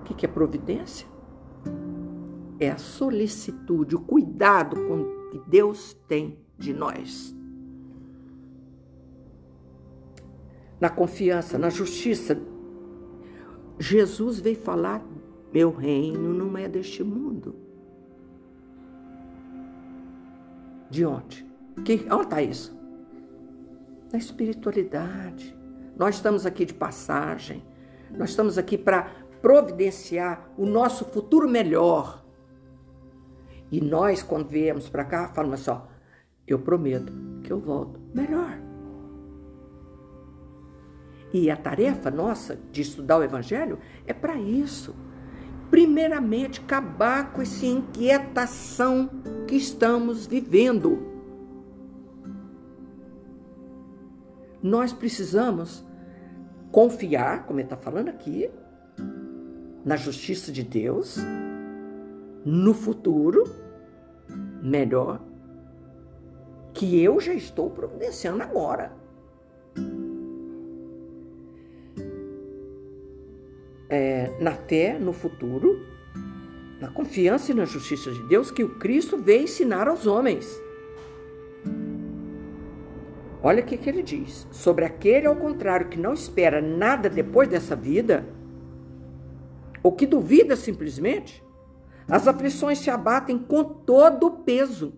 O 0.00 0.14
que 0.16 0.26
é 0.26 0.28
providência? 0.28 1.06
É 2.58 2.72
a 2.72 2.76
solicitude, 2.76 3.94
o 3.94 4.00
cuidado 4.00 4.74
com 4.88 5.23
que 5.34 5.50
Deus 5.50 5.94
tem 6.06 6.38
de 6.56 6.72
nós. 6.72 7.34
Na 10.80 10.88
confiança, 10.88 11.58
na 11.58 11.70
justiça. 11.70 12.40
Jesus 13.76 14.38
veio 14.38 14.56
falar: 14.56 15.04
meu 15.52 15.72
reino 15.72 16.32
não 16.32 16.56
é 16.56 16.68
deste 16.68 17.02
mundo. 17.02 17.56
De 20.88 21.04
onde? 21.04 21.44
Que, 21.84 22.06
onde 22.12 22.22
está 22.22 22.40
isso? 22.40 22.78
Na 24.12 24.18
espiritualidade. 24.20 25.58
Nós 25.96 26.14
estamos 26.14 26.46
aqui 26.46 26.64
de 26.64 26.74
passagem. 26.74 27.64
Nós 28.12 28.30
estamos 28.30 28.56
aqui 28.56 28.78
para 28.78 29.10
providenciar 29.42 30.48
o 30.56 30.64
nosso 30.64 31.04
futuro 31.06 31.48
melhor. 31.48 32.23
E 33.74 33.80
nós, 33.80 34.22
quando 34.22 34.46
viemos 34.46 34.88
para 34.88 35.04
cá, 35.04 35.26
falamos 35.26 35.60
assim: 35.60 35.70
ó, 35.72 35.80
eu 36.46 36.60
prometo 36.60 37.12
que 37.42 37.52
eu 37.52 37.58
volto 37.58 37.98
melhor. 38.14 38.56
E 41.32 41.50
a 41.50 41.56
tarefa 41.56 42.08
nossa 42.08 42.56
de 42.70 42.82
estudar 42.82 43.18
o 43.18 43.24
Evangelho 43.24 43.80
é 44.06 44.12
para 44.12 44.36
isso 44.36 44.94
primeiramente, 45.72 46.60
acabar 46.60 47.32
com 47.32 47.42
essa 47.42 47.66
inquietação 47.66 49.10
que 49.48 49.56
estamos 49.56 50.24
vivendo. 50.24 51.02
Nós 54.62 54.92
precisamos 54.92 55.84
confiar, 56.70 57.44
como 57.44 57.58
ele 57.58 57.66
está 57.66 57.76
falando 57.76 58.08
aqui, 58.08 58.48
na 59.84 59.96
justiça 59.96 60.52
de 60.52 60.62
Deus, 60.62 61.18
no 62.44 62.72
futuro 62.72 63.63
melhor, 64.64 65.20
que 66.72 67.00
eu 67.00 67.20
já 67.20 67.34
estou 67.34 67.70
providenciando 67.70 68.42
agora. 68.42 69.04
é, 73.94 74.30
na 74.40 74.52
fé 74.52 74.98
no 74.98 75.12
futuro, 75.12 75.86
na 76.80 76.88
confiança 76.88 77.52
e 77.52 77.54
na 77.54 77.64
justiça 77.64 78.10
de 78.10 78.22
Deus 78.24 78.50
que 78.50 78.64
o 78.64 78.78
Cristo 78.78 79.16
veio 79.16 79.44
ensinar 79.44 79.88
aos 79.88 80.06
homens. 80.06 80.60
Olha 83.42 83.62
o 83.62 83.66
que, 83.66 83.76
que 83.76 83.88
ele 83.88 84.02
diz. 84.02 84.48
Sobre 84.50 84.84
aquele, 84.84 85.26
ao 85.26 85.36
contrário, 85.36 85.88
que 85.88 85.98
não 85.98 86.14
espera 86.14 86.60
nada 86.60 87.08
depois 87.08 87.48
dessa 87.48 87.76
vida, 87.76 88.26
ou 89.82 89.92
que 89.92 90.06
duvida 90.06 90.56
simplesmente, 90.56 91.44
as 92.08 92.28
aflições 92.28 92.78
se 92.78 92.90
abatem 92.90 93.38
com 93.38 93.64
todo 93.64 94.26
o 94.26 94.30
peso. 94.30 94.94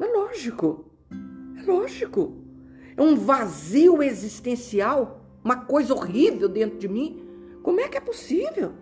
É 0.00 0.06
lógico. 0.06 0.84
É 1.58 1.62
lógico. 1.70 2.36
É 2.96 3.02
um 3.02 3.16
vazio 3.16 4.02
existencial, 4.02 5.24
uma 5.42 5.56
coisa 5.56 5.94
horrível 5.94 6.48
dentro 6.48 6.78
de 6.78 6.88
mim 6.88 7.22
como 7.62 7.80
é 7.80 7.88
que 7.88 7.96
é 7.96 8.00
possível? 8.00 8.72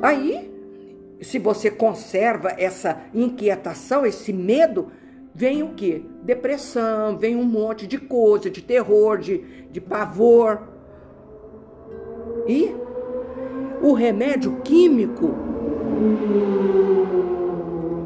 Aí, 0.00 0.50
se 1.20 1.38
você 1.38 1.70
conserva 1.70 2.54
essa 2.56 3.02
inquietação, 3.14 4.06
esse 4.06 4.32
medo, 4.32 4.90
vem 5.34 5.62
o 5.62 5.74
quê? 5.74 6.02
Depressão, 6.22 7.18
vem 7.18 7.36
um 7.36 7.44
monte 7.44 7.86
de 7.86 7.98
coisa, 7.98 8.50
de 8.50 8.62
terror, 8.62 9.18
de, 9.18 9.38
de 9.70 9.80
pavor. 9.80 10.68
E 12.46 12.74
o 13.82 13.92
remédio 13.92 14.60
químico 14.62 15.34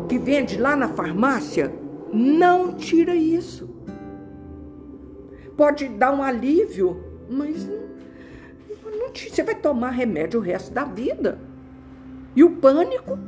que 0.08 0.18
vende 0.18 0.58
lá 0.58 0.76
na 0.76 0.88
farmácia 0.88 1.72
não 2.12 2.74
tira 2.74 3.14
isso. 3.14 3.70
Pode 5.56 5.88
dar 5.88 6.12
um 6.12 6.22
alívio, 6.22 7.02
mas 7.30 7.66
não, 7.66 8.98
não 8.98 9.10
tira. 9.10 9.34
você 9.34 9.42
vai 9.42 9.54
tomar 9.54 9.90
remédio 9.90 10.40
o 10.40 10.42
resto 10.42 10.72
da 10.72 10.84
vida. 10.84 11.38
E 12.34 12.42
o 12.42 12.50
pânico? 12.50 13.18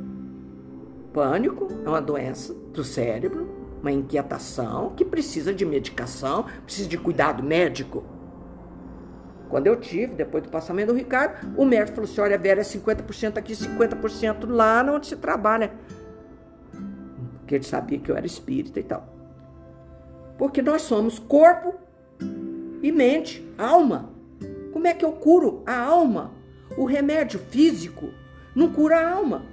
Pânico 1.13 1.67
é 1.85 1.89
uma 1.89 2.01
doença 2.01 2.53
do 2.73 2.83
cérebro, 2.83 3.47
uma 3.81 3.91
inquietação 3.91 4.93
que 4.95 5.05
precisa 5.05 5.53
de 5.53 5.65
medicação, 5.65 6.45
precisa 6.65 6.89
de 6.89 6.97
cuidado 6.97 7.41
médico. 7.43 8.03
Quando 9.55 9.67
eu 9.67 9.77
tive, 9.77 10.07
depois 10.07 10.43
do 10.43 10.49
passamento 10.49 10.87
do 10.87 10.97
Ricardo, 10.97 11.55
o 11.55 11.63
médico 11.63 11.95
falou 11.95 12.11
assim: 12.11 12.19
olha, 12.19 12.37
Vera, 12.37 12.59
é 12.59 12.63
50% 12.65 13.37
aqui, 13.37 13.53
50% 13.53 14.45
lá 14.49 14.83
onde 14.83 15.07
se 15.07 15.15
trabalha. 15.15 15.71
Porque 17.39 17.55
ele 17.55 17.63
sabia 17.63 17.97
que 17.97 18.11
eu 18.11 18.17
era 18.17 18.25
espírita 18.25 18.81
e 18.81 18.83
tal. 18.83 19.07
Porque 20.37 20.61
nós 20.61 20.81
somos 20.81 21.19
corpo 21.19 21.73
e 22.83 22.91
mente, 22.91 23.49
alma. 23.57 24.09
Como 24.73 24.87
é 24.87 24.93
que 24.93 25.05
eu 25.05 25.13
curo 25.13 25.63
a 25.65 25.79
alma? 25.79 26.33
O 26.77 26.83
remédio 26.83 27.39
físico 27.39 28.09
não 28.53 28.73
cura 28.73 28.99
a 28.99 29.09
alma. 29.09 29.45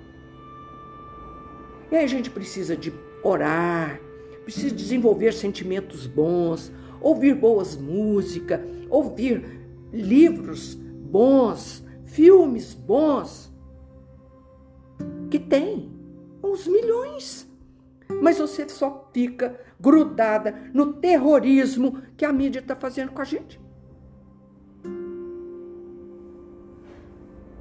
E 1.93 1.97
aí 1.97 2.05
a 2.05 2.09
gente 2.09 2.29
precisa 2.29 2.77
de 2.77 2.93
orar, 3.23 4.01
precisa 4.43 4.75
desenvolver 4.75 5.33
sentimentos 5.33 6.09
bons, 6.09 6.73
ouvir 7.01 7.37
boas 7.37 7.77
músicas, 7.77 8.59
ouvir 8.91 9.62
livros 9.93 10.75
bons, 10.75 11.85
filmes 12.05 12.75
bons, 12.75 13.53
que 15.31 15.39
tem 15.39 15.91
uns 16.43 16.67
milhões. 16.67 17.49
Mas 18.21 18.39
você 18.39 18.69
só 18.69 19.11
fica 19.13 19.59
grudada 19.81 20.71
no 20.73 20.95
terrorismo 20.95 22.03
que 22.17 22.25
a 22.25 22.33
mídia 22.33 22.61
está 22.61 22.77
fazendo 22.77 23.13
com 23.13 23.21
a 23.21 23.25
gente. 23.25 23.61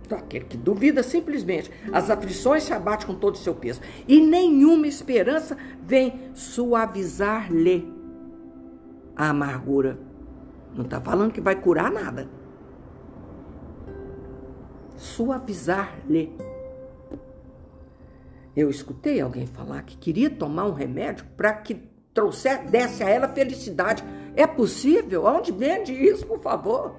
Aquele 0.09 0.43
que 0.43 0.57
duvida 0.57 1.01
simplesmente, 1.03 1.71
as 1.93 2.09
aflições 2.09 2.63
se 2.63 2.73
abatem 2.73 3.07
com 3.07 3.15
todo 3.15 3.35
o 3.35 3.38
seu 3.38 3.55
peso. 3.55 3.79
E 4.05 4.19
nenhuma 4.19 4.85
esperança 4.85 5.57
vem 5.81 6.19
suavizar-lhe 6.33 7.89
a 9.15 9.29
amargura 9.29 10.10
não 10.73 10.85
está 10.85 10.99
falando 11.01 11.31
que 11.31 11.41
vai 11.41 11.55
curar 11.55 11.91
nada. 11.91 12.29
Suavizar-lhe. 14.97 16.35
Eu 18.55 18.69
escutei 18.69 19.19
alguém 19.21 19.47
falar 19.47 19.83
que 19.83 19.97
queria 19.97 20.29
tomar 20.29 20.65
um 20.65 20.73
remédio 20.73 21.25
para 21.37 21.53
que 21.53 21.75
trouxer, 22.13 22.69
desse 22.69 23.03
a 23.03 23.09
ela 23.09 23.27
felicidade. 23.27 24.03
É 24.35 24.45
possível? 24.45 25.25
Onde 25.25 25.51
vende 25.51 25.93
isso, 25.93 26.25
por 26.25 26.39
favor? 26.39 26.95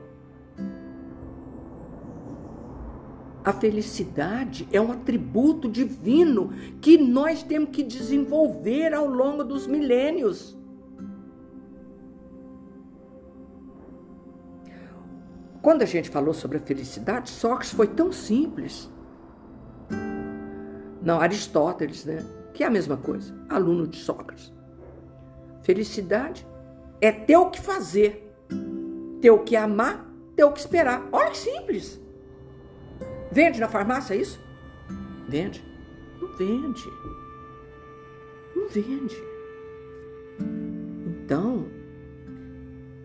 A 3.44 3.52
felicidade 3.52 4.68
é 4.72 4.80
um 4.80 4.92
atributo 4.92 5.68
divino 5.68 6.52
que 6.80 6.96
nós 6.96 7.42
temos 7.42 7.70
que 7.70 7.82
desenvolver 7.82 8.94
ao 8.94 9.06
longo 9.06 9.42
dos 9.42 9.66
milênios. 9.66 10.56
Quando 15.62 15.82
a 15.82 15.86
gente 15.86 16.10
falou 16.10 16.34
sobre 16.34 16.58
a 16.58 16.60
felicidade, 16.60 17.30
Sócrates 17.30 17.72
foi 17.72 17.86
tão 17.86 18.10
simples. 18.10 18.90
Não, 21.00 21.20
Aristóteles, 21.20 22.04
né? 22.04 22.18
Que 22.52 22.64
é 22.64 22.66
a 22.66 22.70
mesma 22.70 22.96
coisa, 22.96 23.32
aluno 23.48 23.86
de 23.86 23.96
Sócrates. 23.98 24.52
Felicidade 25.62 26.44
é 27.00 27.12
ter 27.12 27.36
o 27.36 27.48
que 27.48 27.60
fazer, 27.60 28.28
ter 29.20 29.30
o 29.30 29.38
que 29.38 29.54
amar, 29.54 30.04
ter 30.34 30.42
o 30.42 30.52
que 30.52 30.58
esperar. 30.58 31.08
Olha 31.12 31.30
que 31.30 31.38
simples. 31.38 32.00
Vende 33.30 33.60
na 33.60 33.68
farmácia 33.68 34.14
isso? 34.14 34.40
Vende? 35.28 35.64
Não 36.20 36.36
vende. 36.36 36.90
Não 38.56 38.68
vende. 38.68 39.16
Então, 41.06 41.66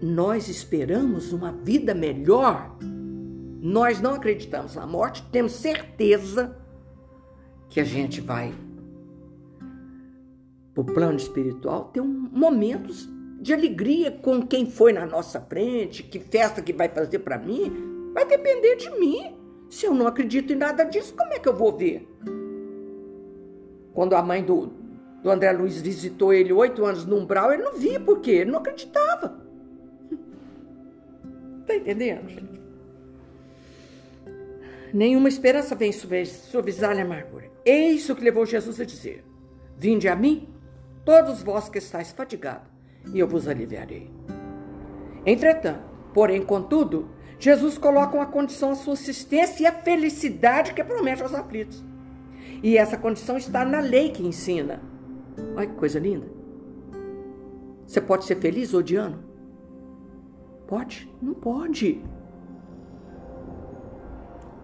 nós 0.02 0.48
esperamos 0.48 1.34
uma 1.34 1.52
vida 1.52 1.94
melhor, 1.94 2.78
nós 3.60 4.00
não 4.00 4.14
acreditamos 4.14 4.76
na 4.76 4.86
morte, 4.86 5.24
temos 5.32 5.54
certeza 5.54 6.58
que 7.70 7.80
a 7.80 7.84
gente 7.84 8.22
vai 8.22 8.54
para 10.74 10.82
o 10.82 10.86
plano 10.86 11.18
espiritual 11.18 11.86
ter 11.86 12.02
um, 12.02 12.30
momentos 12.32 13.10
de 13.42 13.54
alegria 13.54 14.12
com 14.12 14.46
quem 14.46 14.70
foi 14.70 14.94
na 14.94 15.06
nossa 15.06 15.40
frente, 15.42 16.04
que 16.04 16.20
festa 16.20 16.62
que 16.62 16.74
vai 16.74 16.90
fazer 16.90 17.20
para 17.20 17.38
mim, 17.38 18.12
vai 18.14 18.26
depender 18.26 18.76
de 18.76 18.90
mim. 19.00 19.36
Se 19.70 19.86
eu 19.86 19.94
não 19.94 20.08
acredito 20.08 20.54
em 20.54 20.56
nada 20.56 20.84
disso, 20.84 21.14
como 21.16 21.34
é 21.34 21.40
que 21.40 21.50
eu 21.50 21.56
vou 21.56 21.76
ver? 21.76 22.08
Quando 23.94 24.16
a 24.16 24.22
mãe 24.22 24.44
do, 24.44 24.72
do 25.24 25.30
André 25.32 25.52
Luiz 25.52 25.82
visitou 25.82 26.32
ele 26.32 26.54
oito 26.54 26.86
anos 26.86 27.06
no 27.06 27.18
umbral, 27.18 27.52
ele 27.52 27.64
não 27.64 27.74
via, 27.74 28.00
porque 28.00 28.30
ele 28.30 28.52
não 28.52 28.60
acreditava. 28.60 29.47
Tá 31.68 31.76
entendendo, 31.76 32.30
gente? 32.30 32.62
Nenhuma 34.94 35.28
esperança 35.28 35.76
vem 35.76 35.92
suavizar 35.92 36.98
a 36.98 37.02
amargura. 37.02 37.52
Eis 37.66 38.10
o 38.10 38.16
que 38.16 38.24
levou 38.24 38.46
Jesus 38.46 38.80
a 38.80 38.86
dizer: 38.86 39.26
Vinde 39.78 40.08
a 40.08 40.16
mim, 40.16 40.48
todos 41.04 41.44
vós 41.44 41.68
que 41.68 41.78
estáis 41.78 42.14
fatigados, 42.14 42.70
e 43.14 43.20
eu 43.20 43.28
vos 43.28 43.50
aliviarei. 43.50 44.10
Entretanto, 45.26 45.84
porém, 46.14 46.42
contudo, 46.42 47.10
Jesus 47.38 47.78
coloca 47.78 48.16
uma 48.16 48.26
condição 48.26 48.72
à 48.72 48.76
sua 48.76 48.94
assistência 48.94 49.64
e 49.64 49.68
a 49.68 49.74
felicidade 49.74 50.74
que 50.74 50.84
promete 50.84 51.22
aos 51.22 51.34
aflitos. 51.34 51.84
E 52.64 52.78
essa 52.78 52.98
condição 52.98 53.38
está 53.38 53.66
na 53.66 53.82
lei 53.82 54.10
que 54.10 54.26
ensina. 54.26 54.82
Olha 55.56 55.68
que 55.68 55.76
coisa 55.76 56.00
linda. 56.00 56.26
Você 57.86 58.00
pode 58.02 58.26
ser 58.26 58.38
feliz 58.38 58.74
odiando? 58.74 59.27
Pode? 60.68 61.10
Não 61.22 61.34
pode. 61.34 62.04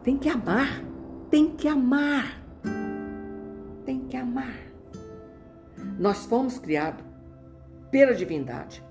Tem 0.04 0.18
que 0.18 0.30
amar. 0.30 0.84
Tem 1.30 1.50
que 1.56 1.68
amar. 1.68 2.44
Tem 3.86 4.02
que 4.02 4.18
amar. 4.18 4.60
Nós 5.98 6.26
fomos 6.26 6.60
criados 6.60 7.04
pela 7.90 8.14
divindade, 8.14 8.84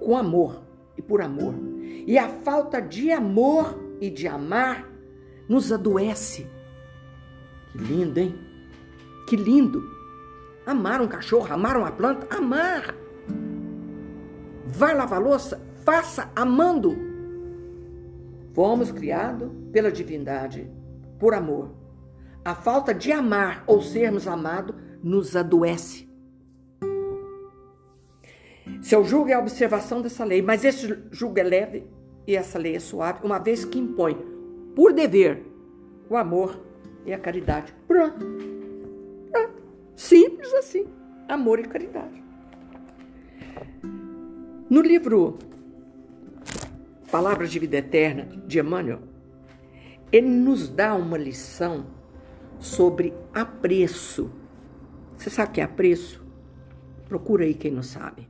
com 0.00 0.16
amor 0.16 0.62
e 0.96 1.02
por 1.02 1.20
amor. 1.20 1.54
E 2.06 2.18
a 2.18 2.28
falta 2.28 2.80
de 2.80 3.12
amor 3.12 3.78
e 4.00 4.10
de 4.10 4.26
amar 4.26 4.88
nos 5.48 5.72
adoece. 5.72 6.46
Que 7.72 7.78
lindo, 7.78 8.18
hein? 8.18 8.34
Que 9.28 9.36
lindo. 9.36 9.82
Amar 10.66 11.00
um 11.00 11.08
cachorro, 11.08 11.52
amar 11.52 11.76
uma 11.76 11.92
planta, 11.92 12.34
amar. 12.34 12.94
Vai 14.66 14.94
lavar 14.94 15.20
louça? 15.20 15.60
Faça 15.88 16.30
amando. 16.36 16.94
Fomos 18.52 18.92
criados 18.92 19.50
pela 19.72 19.90
divindade, 19.90 20.70
por 21.18 21.32
amor. 21.32 21.70
A 22.44 22.54
falta 22.54 22.92
de 22.92 23.10
amar 23.10 23.64
ou 23.66 23.80
sermos 23.80 24.28
amados 24.28 24.76
nos 25.02 25.34
adoece. 25.34 26.06
Seu 28.82 29.02
julgo 29.02 29.30
é 29.30 29.32
a 29.32 29.38
observação 29.38 30.02
dessa 30.02 30.26
lei, 30.26 30.42
mas 30.42 30.62
esse 30.62 30.94
julgo 31.10 31.38
é 31.38 31.42
leve 31.42 31.86
e 32.26 32.36
essa 32.36 32.58
lei 32.58 32.76
é 32.76 32.80
suave, 32.80 33.20
uma 33.24 33.38
vez 33.38 33.64
que 33.64 33.78
impõe, 33.78 34.14
por 34.76 34.92
dever, 34.92 35.42
o 36.10 36.18
amor 36.18 36.60
e 37.06 37.14
a 37.14 37.18
caridade. 37.18 37.74
Pronto. 37.86 38.26
Simples 39.96 40.52
assim. 40.52 40.86
Amor 41.26 41.58
e 41.60 41.62
caridade. 41.62 42.22
No 44.68 44.82
livro 44.82 45.38
Palavras 47.10 47.50
de 47.50 47.58
Vida 47.58 47.78
Eterna 47.78 48.26
de 48.46 48.58
Emmanuel, 48.58 49.00
ele 50.12 50.28
nos 50.28 50.68
dá 50.68 50.94
uma 50.94 51.16
lição 51.16 51.86
sobre 52.58 53.14
apreço. 53.32 54.30
Você 55.16 55.30
sabe 55.30 55.50
o 55.50 55.52
que 55.54 55.60
é 55.60 55.64
apreço? 55.64 56.22
Procura 57.08 57.44
aí 57.44 57.54
quem 57.54 57.70
não 57.70 57.82
sabe. 57.82 58.28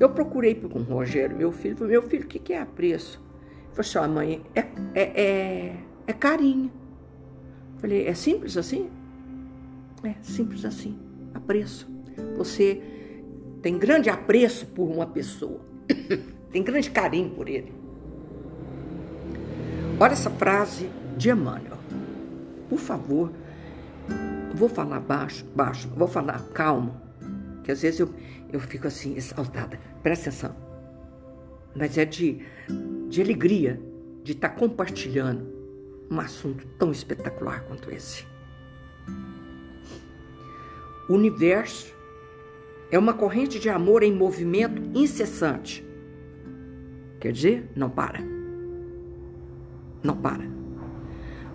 Eu 0.00 0.10
procurei 0.10 0.54
com 0.56 0.78
o 0.78 0.82
Rogério, 0.82 1.36
meu 1.36 1.52
filho, 1.52 1.76
falei, 1.76 1.92
meu 1.92 2.02
filho, 2.02 2.24
o 2.24 2.26
que 2.26 2.52
é 2.52 2.60
apreço? 2.60 3.22
Ele 3.66 3.82
falou 3.82 4.04
assim, 4.04 4.14
mãe, 4.14 4.42
é, 4.56 4.60
é, 4.94 5.22
é, 5.22 5.76
é 6.06 6.12
carinho. 6.12 6.72
Falei, 7.78 8.06
é 8.06 8.14
simples 8.14 8.56
assim? 8.56 8.90
É 10.02 10.14
simples 10.20 10.64
assim, 10.64 10.98
apreço. 11.32 11.88
Você 12.36 12.82
tem 13.62 13.78
grande 13.78 14.10
apreço 14.10 14.66
por 14.66 14.84
uma 14.90 15.06
pessoa, 15.06 15.60
tem 16.50 16.62
grande 16.62 16.90
carinho 16.90 17.30
por 17.30 17.48
ele. 17.48 17.83
Olha 19.98 20.12
essa 20.12 20.30
frase 20.30 20.90
de 21.16 21.30
Emmanuel. 21.30 21.78
Por 22.68 22.78
favor, 22.78 23.30
vou 24.52 24.68
falar 24.68 24.98
baixo, 24.98 25.44
baixo, 25.54 25.88
vou 25.96 26.08
falar 26.08 26.40
calmo, 26.52 27.00
que 27.62 27.70
às 27.70 27.82
vezes 27.82 28.00
eu, 28.00 28.10
eu 28.52 28.58
fico 28.58 28.88
assim, 28.88 29.16
exaltada. 29.16 29.78
Presta 30.02 30.30
atenção. 30.30 30.56
Mas 31.76 31.96
é 31.96 32.04
de, 32.04 32.44
de 33.08 33.22
alegria 33.22 33.80
de 34.24 34.32
estar 34.32 34.48
tá 34.48 34.54
compartilhando 34.56 35.46
um 36.10 36.18
assunto 36.18 36.66
tão 36.78 36.90
espetacular 36.90 37.62
quanto 37.62 37.90
esse. 37.90 38.26
O 41.08 41.14
universo 41.14 41.94
é 42.90 42.98
uma 42.98 43.14
corrente 43.14 43.60
de 43.60 43.68
amor 43.68 44.02
em 44.02 44.12
movimento 44.12 44.82
incessante. 44.98 45.84
Quer 47.20 47.32
dizer, 47.32 47.70
não 47.76 47.88
para. 47.88 48.33
Não 50.04 50.14
para. 50.14 50.44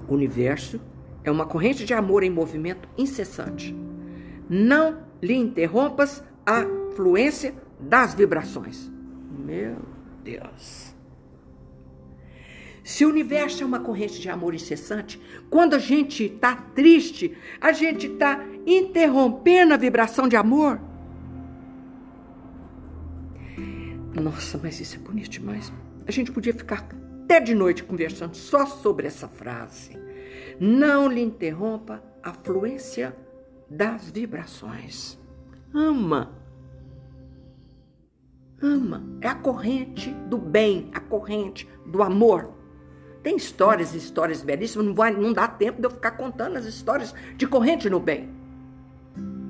O 0.08 0.16
universo 0.16 0.82
é 1.24 1.30
uma 1.30 1.46
corrente 1.46 1.86
de 1.86 1.94
amor 1.94 2.24
em 2.24 2.30
movimento 2.32 2.90
incessante. 2.98 3.76
Não 4.50 5.04
lhe 5.22 5.36
interrompas 5.36 6.24
a 6.44 6.66
fluência 6.96 7.54
das 7.80 8.16
vibrações. 8.16 8.92
Meu 9.46 9.78
Deus. 10.24 10.96
Se 12.84 13.06
o 13.06 13.10
universo 13.10 13.62
é 13.62 13.66
uma 13.66 13.80
corrente 13.80 14.20
de 14.20 14.30
amor 14.30 14.56
incessante, 14.56 15.22
quando 15.48 15.76
a 15.76 15.80
gente 15.80 16.24
está 16.24 16.56
triste, 16.56 17.38
a 17.62 17.72
gente 17.72 18.08
está 18.08 18.44
interrompendo 18.66 19.76
a 19.76 19.78
vibração 19.78 20.28
de 20.28 20.36
amor. 20.36 20.82
Nossa, 24.20 24.60
mas 24.62 24.80
isso 24.80 24.96
é 24.96 25.00
bonito 25.00 25.30
demais. 25.30 25.72
A 26.08 26.12
gente 26.12 26.32
podia 26.32 26.54
ficar 26.54 26.88
até 27.30 27.39
de 27.39 27.54
noite 27.54 27.84
conversando 27.84 28.34
só 28.34 28.65
sobre 28.65 29.06
essa 29.06 29.28
frase. 29.28 29.96
Não 30.60 31.08
lhe 31.08 31.22
interrompa 31.22 32.04
a 32.24 32.34
fluência 32.34 33.15
das 33.70 34.10
vibrações. 34.10 35.15
Ama. 35.72 36.34
Ama. 38.60 39.04
É 39.22 39.28
a 39.28 39.36
corrente 39.36 40.10
do 40.10 40.39
bem, 40.39 40.89
a 40.92 41.00
corrente 41.00 41.70
do 41.86 42.02
amor. 42.02 42.52
Tem 43.22 43.36
histórias 43.36 43.94
e 43.94 43.98
histórias 43.98 44.42
belíssimas, 44.42 44.88
não, 44.88 44.96
vai, 44.96 45.12
não 45.12 45.32
dá 45.32 45.48
tempo 45.48 45.80
de 45.80 45.86
eu 45.86 45.92
ficar 45.92 46.12
contando 46.12 46.58
as 46.58 46.65
histórias 46.65 47.13
de 47.38 47.46
corrente 47.46 47.88
no 47.92 48.00
bem. 48.00 48.28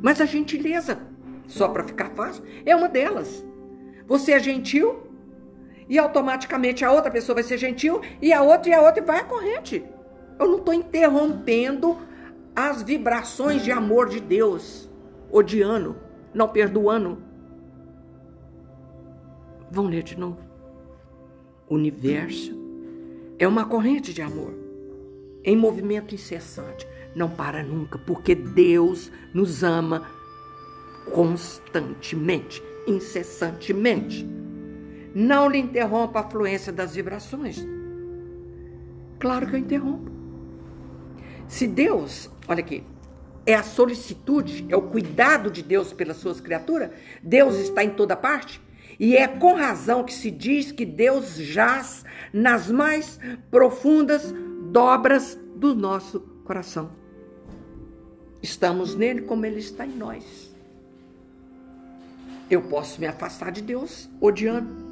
Mas 0.02 0.20
a 0.20 0.26
gentileza, 0.26 1.00
só 1.48 1.70
para 1.70 1.86
ficar 1.86 2.10
fácil, 2.10 2.44
é 2.65 2.76
uma 2.76 2.89
delas. 2.89 3.42
Você 4.06 4.34
é 4.34 4.39
gentil 4.39 5.09
e 5.89 5.97
automaticamente 5.97 6.86
a 6.86 6.91
outra 6.91 7.10
pessoa 7.10 7.34
vai 7.34 7.43
ser 7.43 7.58
gentil 7.58 7.99
e 8.21 8.32
a 8.32 8.43
outra 8.43 8.69
e 8.69 8.73
a 8.73 8.82
outra 8.82 9.02
e 9.02 9.06
vai 9.06 9.19
a 9.19 9.25
corrente. 9.25 9.84
Eu 10.39 10.47
não 10.47 10.58
estou 10.60 10.73
interrompendo 10.73 11.97
as 12.56 12.84
vibrações 12.84 13.63
de 13.63 13.71
amor 13.71 14.08
de 14.08 14.19
Deus, 14.19 14.88
odiando, 15.32 15.97
não 16.34 16.47
perdoando. 16.47 17.17
Vão 19.71 19.88
ler 19.88 20.04
de 20.04 20.17
novo. 20.17 20.39
O 21.67 21.75
universo 21.75 22.56
é 23.38 23.47
uma 23.47 23.65
corrente 23.65 24.13
de 24.13 24.21
amor 24.21 24.54
em 25.43 25.56
movimento 25.56 26.13
incessante. 26.13 26.88
Não 27.15 27.30
para 27.30 27.63
nunca, 27.63 27.97
porque 27.97 28.36
Deus 28.36 29.12
nos 29.34 29.63
ama 29.63 30.08
constantemente, 31.12 32.62
incessantemente. 32.86 34.28
Não 35.13 35.50
lhe 35.50 35.58
interrompa 35.58 36.19
a 36.19 36.30
fluência 36.30 36.72
das 36.72 36.95
vibrações. 36.95 37.65
Claro 39.19 39.48
que 39.48 39.56
eu 39.56 39.60
interrompo. 39.60 40.12
Se 41.48 41.67
Deus, 41.67 42.30
olha 42.48 42.60
aqui, 42.60 42.84
é 43.45 43.56
a 43.56 43.63
solicitude, 43.63 44.65
é 44.69 44.76
o 44.76 44.82
cuidado 44.84 45.50
de 45.50 45.63
Deus 45.63 45.91
pelas 45.91 46.17
suas 46.17 46.39
criaturas, 46.39 46.91
Deus 47.24 47.56
está 47.56 47.84
em 47.84 47.89
toda 47.89 48.15
parte. 48.15 48.62
E 49.00 49.15
é 49.15 49.28
com 49.28 49.56
razão 49.56 50.04
que 50.04 50.13
se 50.13 50.30
diz 50.30 50.72
que 50.72 50.86
Deus 50.86 51.36
jaz 51.36 52.04
nas 52.34 52.69
mais 52.69 53.19
profundas 53.50 54.34
dobras 54.72 55.39
do 55.56 55.74
nosso 55.74 56.19
coração. 56.43 56.91
Estamos 58.41 58.95
nele 58.95 59.22
como 59.22 59.45
ele 59.45 59.60
está 59.60 59.86
em 59.86 59.95
nós. 59.95 60.54
Eu 62.50 62.62
posso 62.63 63.00
me 63.00 63.08
afastar 63.08 63.52
de 63.52 63.62
Deus 63.62 64.10
odiando, 64.19 64.88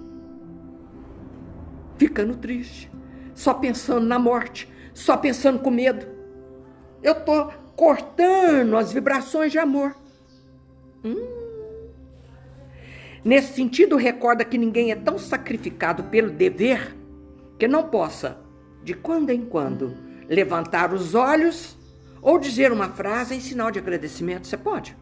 ficando 1.97 2.35
triste, 2.35 2.91
só 3.33 3.53
pensando 3.53 4.05
na 4.05 4.19
morte, 4.19 4.67
só 4.93 5.17
pensando 5.17 5.59
com 5.59 5.69
medo 5.69 6.17
eu 7.01 7.13
estou 7.13 7.51
cortando 7.75 8.75
as 8.75 8.91
vibrações 8.91 9.51
de 9.51 9.59
amor. 9.59 9.95
Hum. 11.03 11.25
Nesse 13.23 13.53
sentido, 13.53 13.95
recorda 13.95 14.45
que 14.45 14.57
ninguém 14.57 14.91
é 14.91 14.95
tão 14.95 15.17
sacrificado 15.17 16.03
pelo 16.05 16.29
dever 16.29 16.95
que 17.59 17.67
não 17.67 17.83
possa, 17.83 18.37
de 18.83 18.93
quando 18.93 19.31
em 19.31 19.45
quando, 19.45 19.95
levantar 20.27 20.93
os 20.93 21.13
olhos 21.13 21.77
ou 22.21 22.39
dizer 22.39 22.71
uma 22.71 22.89
frase 22.89 23.35
em 23.35 23.39
sinal 23.39 23.71
de 23.71 23.79
agradecimento. 23.79 24.47
Você 24.47 24.57
pode? 24.57 24.95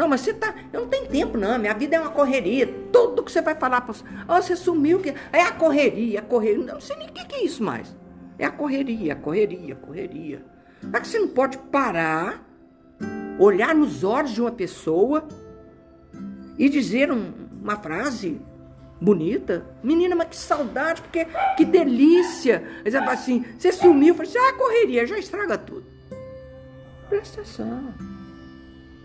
Não, 0.00 0.08
mas 0.08 0.22
você 0.22 0.32
tá. 0.32 0.54
Eu 0.72 0.80
não 0.80 0.88
tenho 0.88 1.06
tempo, 1.08 1.36
não. 1.36 1.58
Minha 1.58 1.74
vida 1.74 1.94
é 1.94 2.00
uma 2.00 2.10
correria. 2.10 2.66
Tudo 2.90 3.22
que 3.22 3.30
você 3.30 3.42
vai 3.42 3.54
falar 3.54 3.82
para 3.82 3.92
você. 3.92 4.02
Oh, 4.26 4.40
você 4.40 4.56
sumiu. 4.56 4.98
Que... 4.98 5.14
É 5.30 5.42
a 5.42 5.52
correria, 5.52 6.20
a 6.20 6.22
correria. 6.22 6.64
Não 6.64 6.80
sei 6.80 6.96
nem 6.96 7.08
o 7.08 7.12
que 7.12 7.34
é 7.34 7.44
isso 7.44 7.62
mais. 7.62 7.94
É 8.38 8.46
a 8.46 8.50
correria, 8.50 9.12
a 9.12 9.16
correria, 9.16 9.74
a 9.74 9.76
correria. 9.76 10.42
É 10.90 11.00
que 11.00 11.06
você 11.06 11.18
não 11.18 11.28
pode 11.28 11.58
parar, 11.58 12.42
olhar 13.38 13.74
nos 13.74 14.02
olhos 14.02 14.30
de 14.30 14.40
uma 14.40 14.50
pessoa 14.50 15.28
e 16.56 16.66
dizer 16.70 17.12
um, 17.12 17.34
uma 17.62 17.76
frase 17.76 18.40
bonita. 18.98 19.66
Menina, 19.82 20.16
mas 20.16 20.28
que 20.28 20.36
saudade, 20.36 21.02
porque 21.02 21.26
que 21.58 21.64
delícia. 21.66 22.64
Aí 22.82 22.90
você 22.90 22.98
fala 23.00 23.12
assim, 23.12 23.44
você 23.58 23.70
sumiu, 23.70 24.14
fala 24.14 24.26
assim, 24.26 24.38
ah, 24.38 24.54
correria, 24.54 25.06
já 25.06 25.18
estraga 25.18 25.58
tudo. 25.58 25.84
Presta 27.10 27.42
atenção. 27.42 28.09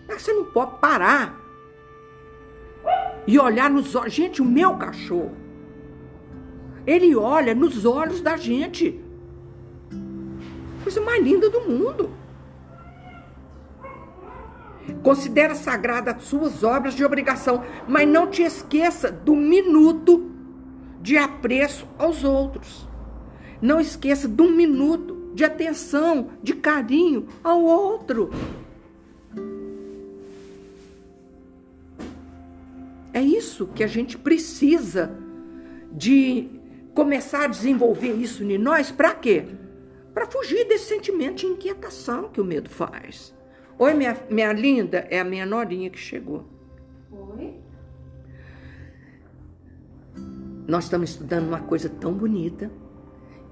É 0.08 0.16
que 0.16 0.22
você 0.22 0.34
não 0.34 0.46
pode 0.46 0.80
parar 0.80 1.40
e 3.28 3.40
olhar 3.40 3.70
nos 3.70 3.96
olhos. 3.96 4.14
Gente, 4.14 4.42
o 4.42 4.46
meu 4.46 4.76
cachorro, 4.78 5.36
ele 6.86 7.16
olha 7.16 7.56
nos 7.56 7.86
olhos 7.86 8.22
da 8.22 8.38
gente 8.38 9.04
coisa 10.86 11.02
mais 11.02 11.24
linda 11.24 11.50
do 11.50 11.62
mundo. 11.62 12.12
Considera 15.02 15.56
sagrada 15.56 16.12
as 16.12 16.24
suas 16.24 16.64
obras 16.64 16.94
de 16.94 17.04
obrigação, 17.04 17.64
mas 17.88 18.08
não 18.08 18.28
te 18.28 18.44
esqueça 18.44 19.12
do 19.12 19.36
minuto 19.36 20.32
de 21.02 21.18
apreço 21.18 21.88
aos 21.98 22.24
outros. 22.24 22.88
Não 23.60 23.80
esqueça 23.80 24.28
do 24.28 24.52
minuto 24.52 25.32
de 25.34 25.44
atenção, 25.44 26.30
de 26.44 26.54
carinho 26.54 27.28
ao 27.44 27.62
outro. 27.64 28.30
É 33.16 33.22
isso 33.22 33.66
que 33.68 33.84
a 33.84 33.88
gente 33.88 34.16
precisa 34.18 35.18
de 35.92 36.50
começar 36.94 37.46
a 37.46 37.48
desenvolver 37.48 38.14
isso 38.14 38.44
em 38.44 38.58
nós. 38.58 38.92
Para 38.92 39.16
quê? 39.16 39.46
para 40.16 40.26
fugir 40.28 40.66
desse 40.66 40.86
sentimento 40.86 41.40
de 41.40 41.46
inquietação 41.46 42.30
que 42.30 42.40
o 42.40 42.46
medo 42.46 42.70
faz. 42.70 43.36
Oi, 43.78 43.94
minha, 43.94 44.18
minha 44.32 44.54
linda, 44.54 45.06
é 45.10 45.20
a 45.20 45.26
minha 45.26 45.46
norinha 45.46 45.90
que 45.90 46.00
chegou. 46.00 46.46
Oi. 47.12 47.54
Nós 50.66 50.86
estamos 50.86 51.10
estudando 51.10 51.50
uma 51.50 51.60
coisa 51.60 51.90
tão 51.90 52.14
bonita. 52.14 52.72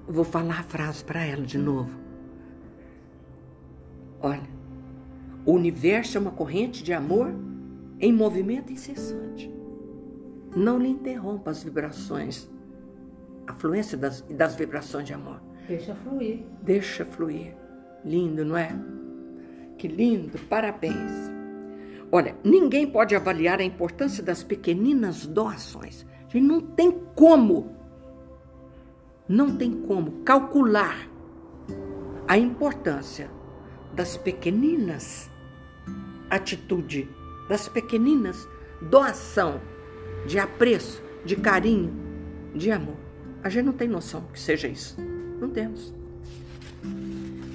Eu 0.08 0.14
vou 0.14 0.24
falar 0.24 0.60
a 0.60 0.62
frase 0.62 1.04
para 1.04 1.22
ela 1.22 1.44
de 1.44 1.58
novo. 1.58 2.00
Olha, 4.22 4.48
o 5.44 5.52
universo 5.52 6.16
é 6.16 6.20
uma 6.20 6.30
corrente 6.30 6.82
de 6.82 6.94
amor 6.94 7.30
em 8.00 8.10
movimento 8.10 8.72
incessante. 8.72 9.53
Não 10.54 10.78
lhe 10.78 10.88
interrompa 10.88 11.50
as 11.50 11.62
vibrações, 11.62 12.48
a 13.46 13.52
fluência 13.54 13.98
das, 13.98 14.20
das 14.22 14.54
vibrações 14.54 15.06
de 15.06 15.12
amor. 15.12 15.40
Deixa 15.66 15.94
fluir. 15.94 16.44
Deixa 16.62 17.04
fluir. 17.04 17.54
Lindo, 18.04 18.44
não 18.44 18.56
é? 18.56 18.70
Que 19.78 19.88
lindo, 19.88 20.38
parabéns. 20.48 21.12
Olha, 22.12 22.36
ninguém 22.44 22.86
pode 22.86 23.16
avaliar 23.16 23.60
a 23.60 23.64
importância 23.64 24.22
das 24.22 24.44
pequeninas 24.44 25.26
doações. 25.26 26.06
A 26.28 26.30
gente 26.30 26.46
não 26.46 26.60
tem 26.60 26.92
como, 27.14 27.74
não 29.28 29.56
tem 29.56 29.72
como 29.82 30.22
calcular 30.22 31.08
a 32.28 32.38
importância 32.38 33.30
das 33.94 34.16
pequeninas 34.16 35.30
atitude, 36.30 37.08
das 37.48 37.68
pequeninas 37.68 38.48
doação 38.80 39.60
de 40.26 40.38
apreço, 40.38 41.02
de 41.24 41.36
carinho, 41.36 41.92
de 42.54 42.70
amor. 42.70 42.96
A 43.42 43.48
gente 43.48 43.66
não 43.66 43.72
tem 43.72 43.88
noção 43.88 44.22
que 44.32 44.40
seja 44.40 44.66
isso. 44.68 44.96
Não 45.40 45.50
temos. 45.50 45.92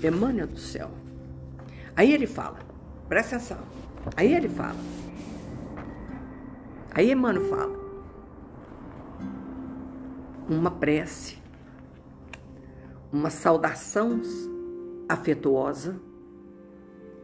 Emmanuel 0.04 0.48
do 0.48 0.60
céu. 0.60 0.92
Aí 1.96 2.14
ele 2.14 2.28
fala, 2.28 2.60
presta 3.08 3.36
atenção. 3.36 3.60
Aí 4.16 4.34
ele 4.34 4.48
fala. 4.48 4.78
Aí 6.92 7.12
Emmanuel 7.12 7.46
fala. 7.50 7.80
Uma 10.48 10.72
prece, 10.72 11.38
uma 13.12 13.30
saudação 13.30 14.22
afetuosa, 15.08 16.00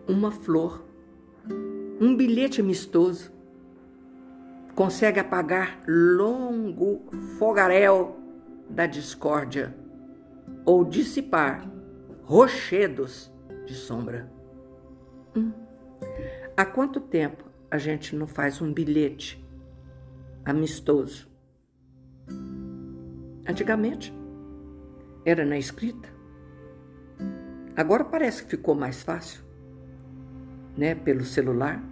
uma 0.08 0.32
flor, 0.32 0.84
um 2.00 2.16
bilhete 2.16 2.62
amistoso, 2.62 3.32
consegue 4.76 5.20
apagar 5.20 5.82
longo 5.88 7.10
fogaréu 7.40 8.20
da 8.70 8.86
discórdia 8.86 9.74
ou 10.66 10.84
dissipar 10.84 11.66
rochedos 12.24 13.32
de 13.66 13.74
sombra. 13.74 14.30
Hum. 15.36 15.52
Há 16.58 16.66
quanto 16.66 17.00
tempo 17.00 17.46
a 17.72 17.78
gente 17.78 18.16
não 18.16 18.28
faz 18.28 18.62
um 18.62 18.74
bilhete 18.74 19.44
amistoso? 20.44 21.30
Antigamente 23.48 24.14
era 25.26 25.46
na 25.46 25.58
escrita. 25.58 26.10
Agora 27.76 28.04
parece 28.04 28.44
que 28.44 28.52
ficou 28.52 28.74
mais 28.74 29.04
fácil, 29.04 29.44
né? 30.78 30.96
Pelo 30.96 31.24
celular, 31.24 31.84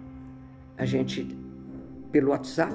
a 0.76 0.84
gente, 0.84 1.28
pelo 2.14 2.30
WhatsApp, 2.30 2.72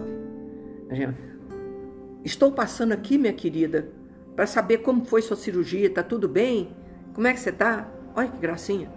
estou 2.26 2.52
passando 2.52 2.92
aqui, 2.92 3.18
minha 3.18 3.32
querida, 3.32 3.90
para 4.36 4.46
saber 4.46 4.80
como 4.80 5.06
foi 5.06 5.22
sua 5.22 5.38
cirurgia, 5.38 5.90
tá 5.90 6.04
tudo 6.04 6.28
bem? 6.28 6.76
Como 7.14 7.26
é 7.26 7.32
que 7.32 7.40
você 7.40 7.50
tá? 7.50 7.90
Olha 8.14 8.28
que 8.28 8.38
gracinha. 8.38 8.92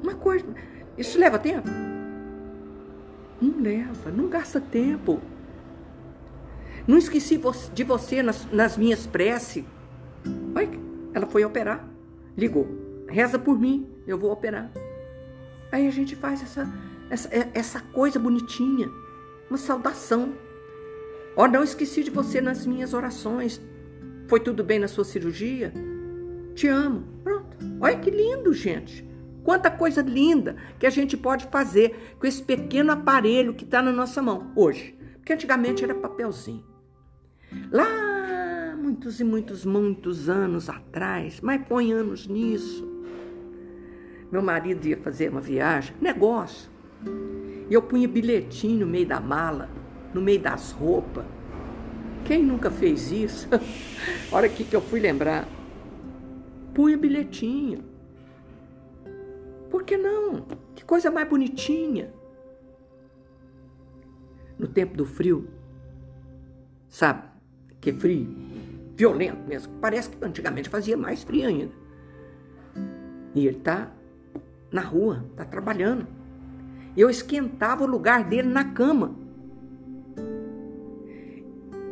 Uma 0.00 0.14
coisa, 0.14 0.46
isso 0.96 1.18
leva 1.18 1.36
tempo? 1.36 1.68
Não 3.42 3.60
leva, 3.60 4.08
não 4.12 4.28
gasta 4.28 4.60
tempo. 4.60 5.20
Não 6.86 6.96
esqueci 6.96 7.40
de 7.74 7.82
você 7.82 8.22
nas, 8.22 8.46
nas 8.52 8.76
minhas 8.76 9.04
preces. 9.04 9.64
Olha, 10.54 10.70
ela 11.12 11.26
foi 11.26 11.44
operar. 11.44 11.88
Ligou. 12.36 12.68
Reza 13.08 13.36
por 13.36 13.58
mim, 13.58 13.90
eu 14.06 14.16
vou 14.16 14.30
operar. 14.30 14.70
Aí 15.72 15.88
a 15.88 15.90
gente 15.90 16.14
faz 16.14 16.40
essa, 16.40 16.72
essa, 17.10 17.28
essa 17.52 17.80
coisa 17.80 18.20
bonitinha. 18.20 18.88
Uma 19.48 19.58
saudação. 19.58 20.34
Ó, 21.36 21.44
oh, 21.44 21.48
não 21.48 21.62
esqueci 21.62 22.02
de 22.02 22.10
você 22.10 22.40
nas 22.40 22.66
minhas 22.66 22.92
orações. 22.92 23.60
Foi 24.26 24.40
tudo 24.40 24.62
bem 24.62 24.78
na 24.78 24.88
sua 24.88 25.04
cirurgia? 25.04 25.72
Te 26.54 26.68
amo. 26.68 27.04
Pronto. 27.22 27.56
Olha 27.80 27.98
que 27.98 28.10
lindo, 28.10 28.52
gente. 28.52 29.08
Quanta 29.42 29.70
coisa 29.70 30.02
linda 30.02 30.56
que 30.78 30.86
a 30.86 30.90
gente 30.90 31.16
pode 31.16 31.46
fazer 31.46 32.16
com 32.18 32.26
esse 32.26 32.42
pequeno 32.42 32.92
aparelho 32.92 33.54
que 33.54 33.64
está 33.64 33.80
na 33.80 33.92
nossa 33.92 34.20
mão 34.20 34.52
hoje. 34.54 34.98
Porque 35.14 35.32
antigamente 35.32 35.82
era 35.82 35.94
papelzinho. 35.94 36.64
Lá, 37.72 38.76
muitos 38.76 39.20
e 39.20 39.24
muitos, 39.24 39.64
muitos 39.64 40.28
anos 40.28 40.68
atrás, 40.68 41.40
mas 41.40 41.66
põe 41.66 41.92
anos 41.92 42.26
nisso. 42.26 42.86
Meu 44.30 44.42
marido 44.42 44.86
ia 44.86 44.98
fazer 44.98 45.30
uma 45.30 45.40
viagem, 45.40 45.94
negócio. 46.00 46.70
E 47.70 47.74
eu 47.74 47.82
punha 47.82 48.08
bilhetinho 48.08 48.80
no 48.80 48.86
meio 48.86 49.06
da 49.06 49.20
mala, 49.20 49.68
no 50.14 50.20
meio 50.20 50.40
das 50.40 50.72
roupas. 50.72 51.24
Quem 52.24 52.42
nunca 52.42 52.70
fez 52.70 53.12
isso? 53.12 53.48
Olha 54.32 54.46
aqui 54.46 54.64
que 54.64 54.74
eu 54.74 54.80
fui 54.80 55.00
lembrar. 55.00 55.46
Punha 56.74 56.96
bilhetinho. 56.96 57.84
Por 59.70 59.82
que 59.82 59.96
não? 59.96 60.46
Que 60.74 60.84
coisa 60.84 61.10
mais 61.10 61.28
bonitinha. 61.28 62.12
No 64.58 64.66
tempo 64.66 64.96
do 64.96 65.04
frio, 65.04 65.48
sabe? 66.88 67.28
Que 67.80 67.92
frio, 67.92 68.34
violento 68.96 69.46
mesmo. 69.46 69.72
Parece 69.80 70.10
que 70.10 70.24
antigamente 70.24 70.68
fazia 70.68 70.96
mais 70.96 71.22
frio 71.22 71.46
ainda. 71.46 71.72
E 73.34 73.46
ele 73.46 73.58
tá 73.58 73.92
na 74.72 74.80
rua, 74.80 75.24
tá 75.36 75.44
trabalhando. 75.44 76.17
Eu 76.98 77.08
esquentava 77.08 77.84
o 77.84 77.86
lugar 77.86 78.24
dele 78.24 78.48
na 78.48 78.64
cama 78.64 79.14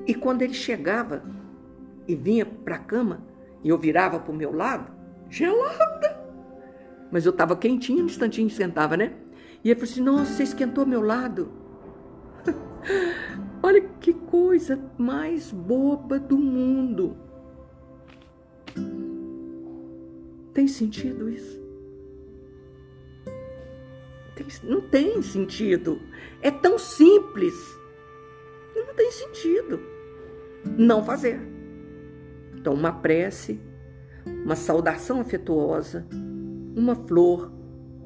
e 0.05 0.13
quando 0.13 0.43
ele 0.43 0.53
chegava 0.53 1.23
e 2.09 2.17
vinha 2.17 2.45
para 2.45 2.75
a 2.75 2.81
cama, 2.81 3.25
e 3.63 3.69
eu 3.69 3.79
virava 3.79 4.19
para 4.19 4.33
o 4.33 4.37
meu 4.37 4.53
lado, 4.53 4.91
gelada. 5.29 6.25
Mas 7.11 7.25
eu 7.25 7.31
estava 7.31 7.57
quentinha, 7.57 8.03
no 8.03 8.09
instantinho 8.09 8.51
sentava, 8.51 8.97
né? 8.97 9.15
E 9.63 9.71
ele 9.71 9.79
falou 9.79 9.93
assim: 9.93 10.01
Nossa, 10.01 10.33
você 10.33 10.43
esquentou 10.43 10.85
meu 10.85 11.03
lado. 11.03 11.51
Olha 13.63 13.83
que 14.01 14.13
coisa 14.13 14.79
mais 14.99 15.53
boba 15.53 16.19
do 16.19 16.37
mundo. 16.37 17.17
Tem 20.53 20.67
sentido 20.67 21.29
isso? 21.29 21.66
Não 24.63 24.81
tem 24.81 25.23
sentido. 25.23 26.01
É 26.43 26.51
tão 26.51 26.79
simples. 26.79 27.55
Não 28.75 28.95
tem 28.95 29.11
sentido 29.11 29.97
não 30.77 31.05
fazer. 31.05 31.41
Então, 32.55 32.75
uma 32.75 32.93
prece, 32.93 33.61
uma 34.45 34.57
saudação 34.57 35.21
afetuosa, 35.21 36.07
uma 36.75 36.95
flor, 36.95 37.53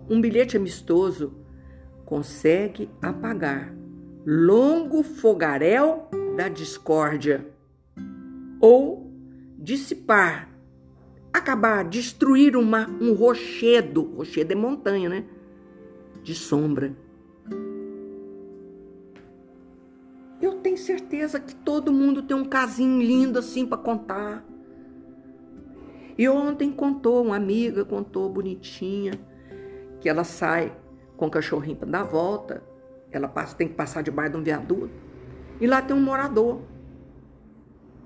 um 0.09 0.21
bilhete 0.21 0.57
amistoso 0.57 1.35
consegue 2.05 2.91
apagar 3.01 3.73
longo 4.27 5.03
fogaréu 5.03 6.09
da 6.37 6.49
discórdia 6.49 7.47
ou 8.61 9.11
dissipar, 9.57 10.51
acabar, 11.33 11.85
destruir 11.85 12.57
uma, 12.57 12.89
um 13.01 13.15
rochedo, 13.15 14.03
rochedo 14.17 14.53
é 14.53 14.57
montanha, 14.57 15.09
né? 15.09 15.25
De 16.23 16.35
sombra 16.35 16.95
Eu 20.41 20.55
tenho 20.55 20.79
certeza 20.79 21.39
que 21.39 21.55
todo 21.55 21.93
mundo 21.93 22.23
tem 22.23 22.35
um 22.35 22.47
casinho 22.47 23.01
lindo 23.03 23.39
assim 23.39 23.67
para 23.67 23.77
contar. 23.77 24.43
E 26.17 26.27
ontem 26.29 26.73
contou, 26.73 27.23
uma 27.23 27.37
amiga 27.37 27.85
contou 27.85 28.29
bonitinha, 28.31 29.13
que 30.01 30.09
ela 30.09 30.25
sai 30.25 30.75
com 31.17 31.27
o 31.27 31.31
cachorrinho 31.31 31.77
para 31.77 31.91
dar 31.91 32.05
volta. 32.05 32.63
Ela 33.13 33.29
passa, 33.29 33.55
tem 33.55 33.69
que 33.69 33.75
passar 33.75 34.03
debaixo 34.03 34.33
de 34.33 34.39
um 34.39 34.43
viaduto. 34.43 34.91
E 35.61 35.67
lá 35.67 35.83
tem 35.83 35.95
um 35.95 36.01
morador. 36.01 36.63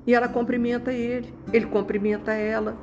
E 0.04 0.12
ela 0.12 0.28
cumprimenta 0.28 0.92
ele, 0.92 1.32
ele 1.52 1.66
cumprimenta 1.66 2.32
ela. 2.32 2.76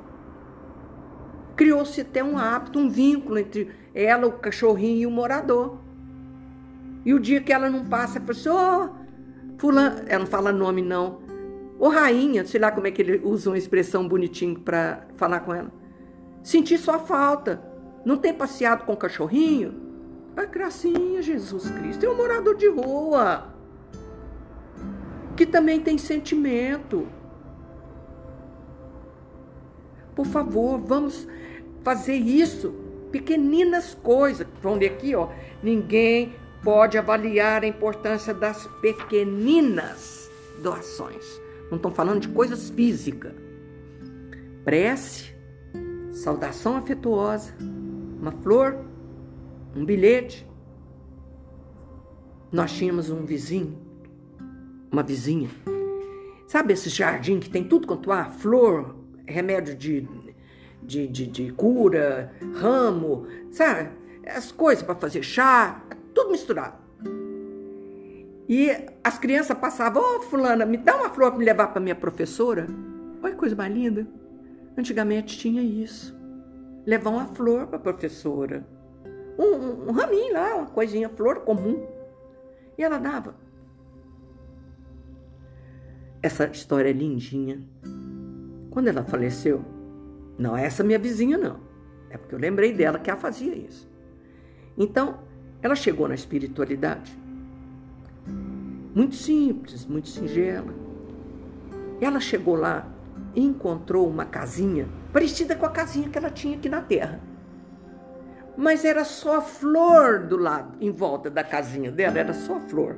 Criou-se 1.55 2.01
até 2.01 2.23
um 2.23 2.37
hábito, 2.37 2.79
um 2.79 2.89
vínculo 2.89 3.37
entre 3.37 3.71
ela, 3.93 4.27
o 4.27 4.33
cachorrinho 4.33 5.01
e 5.01 5.05
o 5.05 5.11
morador. 5.11 5.77
E 7.05 7.13
o 7.13 7.19
dia 7.19 7.41
que 7.41 7.51
ela 7.51 7.69
não 7.69 7.85
passa, 7.85 8.19
ela 8.19 8.33
fala 8.33 8.39
assim: 8.39 8.49
oh, 8.49 9.57
Fulano, 9.57 10.01
ela 10.07 10.19
não 10.19 10.27
fala 10.27 10.51
nome 10.51 10.81
não. 10.81 11.19
Ô 11.79 11.89
rainha, 11.89 12.45
sei 12.45 12.59
lá 12.59 12.71
como 12.71 12.87
é 12.87 12.91
que 12.91 13.01
ele 13.01 13.21
usa 13.23 13.49
uma 13.49 13.57
expressão 13.57 14.07
bonitinho 14.07 14.59
para 14.59 15.07
falar 15.15 15.39
com 15.39 15.53
ela. 15.53 15.71
Senti 16.43 16.77
sua 16.77 16.99
falta. 16.99 17.61
Não 18.05 18.17
tem 18.17 18.33
passeado 18.33 18.85
com 18.85 18.93
o 18.93 18.97
cachorrinho? 18.97 19.91
A 20.35 20.45
gracinha, 20.45 21.21
Jesus 21.21 21.69
Cristo. 21.71 22.05
É 22.05 22.09
um 22.09 22.17
morador 22.17 22.55
de 22.55 22.67
rua. 22.69 23.53
Que 25.35 25.45
também 25.45 25.79
tem 25.79 25.97
sentimento. 25.97 27.07
Por 30.15 30.25
favor, 30.25 30.79
vamos 30.79 31.27
fazer 31.83 32.15
isso. 32.15 32.73
Pequeninas 33.11 33.93
coisas. 33.93 34.47
Vamos 34.61 34.79
ler 34.79 34.91
aqui, 34.91 35.15
ó. 35.15 35.29
Ninguém 35.61 36.33
pode 36.63 36.97
avaliar 36.97 37.63
a 37.63 37.67
importância 37.67 38.33
das 38.33 38.67
pequeninas 38.81 40.29
doações. 40.61 41.41
Não 41.69 41.77
estão 41.77 41.91
falando 41.91 42.21
de 42.21 42.27
coisas 42.27 42.69
físicas. 42.69 43.33
Prece, 44.63 45.33
saudação 46.11 46.77
afetuosa, 46.77 47.53
uma 48.19 48.31
flor, 48.31 48.77
um 49.75 49.83
bilhete. 49.83 50.47
Nós 52.51 52.71
tínhamos 52.73 53.09
um 53.09 53.25
vizinho, 53.25 53.77
uma 54.91 55.01
vizinha. 55.01 55.49
Sabe 56.47 56.73
esse 56.73 56.89
jardim 56.89 57.39
que 57.39 57.49
tem 57.49 57.63
tudo 57.63 57.87
quanto 57.87 58.11
há? 58.11 58.25
Flor, 58.25 58.95
remédio 59.25 59.75
de, 59.75 60.01
de, 60.83 61.07
de, 61.07 61.27
de 61.27 61.51
cura, 61.51 62.31
ramo, 62.55 63.27
sabe? 63.51 63.89
As 64.25 64.51
coisas 64.51 64.83
para 64.83 64.95
fazer 64.95 65.23
chá, 65.23 65.83
tudo 66.13 66.31
misturado. 66.31 66.75
E 68.47 68.69
as 69.03 69.17
crianças 69.17 69.57
passavam, 69.57 70.01
ô 70.01 70.17
oh, 70.17 70.21
fulana, 70.23 70.65
me 70.65 70.77
dá 70.77 70.95
uma 70.95 71.09
flor 71.09 71.31
para 71.31 71.39
me 71.39 71.45
levar 71.45 71.67
para 71.67 71.79
minha 71.79 71.95
professora. 71.95 72.67
Olha 73.23 73.33
que 73.33 73.39
coisa 73.39 73.55
mais 73.55 73.73
linda. 73.73 74.05
Antigamente 74.77 75.37
tinha 75.37 75.61
isso. 75.61 76.13
Levar 76.85 77.11
uma 77.11 77.27
flor 77.27 77.67
para 77.67 77.77
a 77.77 77.81
professora. 77.81 78.65
um, 79.37 79.89
um 79.89 79.91
raminho 79.91 80.33
lá, 80.33 80.55
uma 80.55 80.65
coisinha, 80.67 81.07
flor 81.07 81.41
comum. 81.41 81.87
E 82.77 82.83
ela 82.83 82.97
dava. 82.97 83.35
Essa 86.21 86.45
história 86.47 86.89
é 86.89 86.93
lindinha. 86.93 87.61
Quando 88.69 88.87
ela 88.87 89.03
faleceu, 89.03 89.63
não 90.37 90.55
é 90.55 90.65
essa 90.65 90.83
minha 90.83 90.99
vizinha, 90.99 91.37
não. 91.37 91.59
É 92.09 92.17
porque 92.17 92.35
eu 92.35 92.39
lembrei 92.39 92.73
dela 92.73 92.99
que 92.99 93.09
ela 93.09 93.19
fazia 93.19 93.55
isso. 93.55 93.89
Então, 94.77 95.19
ela 95.61 95.75
chegou 95.75 96.07
na 96.07 96.15
espiritualidade. 96.15 97.17
Muito 98.93 99.15
simples, 99.15 99.85
muito 99.85 100.09
singela. 100.09 100.73
Ela 102.01 102.19
chegou 102.19 102.55
lá 102.55 102.87
e 103.35 103.41
encontrou 103.41 104.09
uma 104.09 104.25
casinha 104.25 104.87
parecida 105.13 105.55
com 105.55 105.65
a 105.65 105.69
casinha 105.69 106.09
que 106.09 106.17
ela 106.17 106.29
tinha 106.29 106.57
aqui 106.57 106.67
na 106.67 106.81
terra. 106.81 107.19
Mas 108.57 108.83
era 108.83 109.05
só 109.05 109.37
a 109.37 109.41
flor 109.41 110.19
do 110.25 110.37
lado, 110.37 110.77
em 110.81 110.91
volta 110.91 111.29
da 111.29 111.43
casinha 111.43 111.91
dela, 111.91 112.19
era 112.19 112.33
só 112.33 112.57
a 112.57 112.59
flor. 112.59 112.97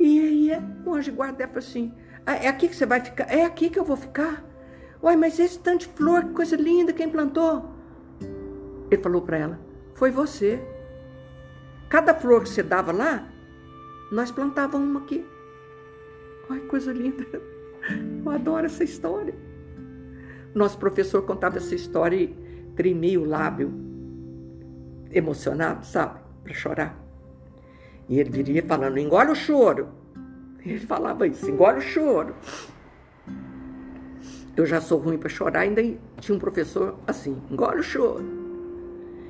E 0.00 0.50
aí 0.50 0.62
o 0.86 0.94
anjo 0.94 1.12
guarda 1.12 1.46
falou 1.46 1.58
assim: 1.58 1.92
ah, 2.24 2.36
é 2.36 2.48
aqui 2.48 2.68
que 2.68 2.76
você 2.76 2.86
vai 2.86 3.00
ficar? 3.00 3.24
É 3.30 3.44
aqui 3.44 3.68
que 3.68 3.78
eu 3.78 3.84
vou 3.84 3.96
ficar? 3.96 4.44
Uai, 5.04 5.16
mas 5.16 5.38
esse 5.38 5.58
tanto 5.58 5.80
de 5.80 5.88
flor, 5.88 6.24
que 6.24 6.30
coisa 6.30 6.56
linda, 6.56 6.90
quem 6.90 7.10
plantou? 7.10 7.62
Ele 8.90 9.02
falou 9.02 9.20
para 9.20 9.36
ela: 9.36 9.60
Foi 9.92 10.10
você. 10.10 10.58
Cada 11.90 12.14
flor 12.14 12.42
que 12.42 12.48
você 12.48 12.62
dava 12.62 12.90
lá, 12.90 13.28
nós 14.10 14.30
plantávamos 14.30 14.88
uma 14.88 15.00
aqui. 15.00 15.22
Ai, 16.48 16.60
coisa 16.60 16.90
linda. 16.90 17.22
Eu 18.24 18.30
adoro 18.30 18.64
essa 18.64 18.82
história. 18.82 19.34
Nosso 20.54 20.78
professor 20.78 21.20
contava 21.20 21.58
essa 21.58 21.74
história 21.74 22.16
e 22.16 22.28
tremia 22.74 23.20
o 23.20 23.26
lábio, 23.26 23.70
emocionado, 25.10 25.84
sabe? 25.84 26.20
Para 26.42 26.54
chorar. 26.54 26.98
E 28.08 28.18
ele 28.18 28.30
viria 28.30 28.62
falando: 28.62 28.96
engole 28.96 29.32
o 29.32 29.34
choro. 29.34 29.88
Ele 30.64 30.80
falava 30.80 31.26
isso: 31.26 31.46
engole 31.50 31.80
o 31.80 31.82
choro. 31.82 32.34
Eu 34.56 34.64
já 34.64 34.80
sou 34.80 34.98
ruim 34.98 35.18
para 35.18 35.28
chorar, 35.28 35.60
ainda 35.60 35.82
tinha 36.20 36.36
um 36.36 36.38
professor 36.38 36.96
assim: 37.06 37.40
engole 37.50 37.80
o 37.80 37.82
choro. 37.82 38.24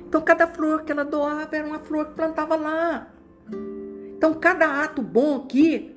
Então, 0.07 0.21
cada 0.21 0.47
flor 0.47 0.83
que 0.83 0.91
ela 0.91 1.03
doava 1.03 1.55
era 1.55 1.67
uma 1.67 1.79
flor 1.79 2.05
que 2.05 2.13
plantava 2.13 2.55
lá. 2.55 3.07
Então, 4.17 4.33
cada 4.33 4.83
ato 4.83 5.01
bom 5.01 5.37
aqui 5.37 5.95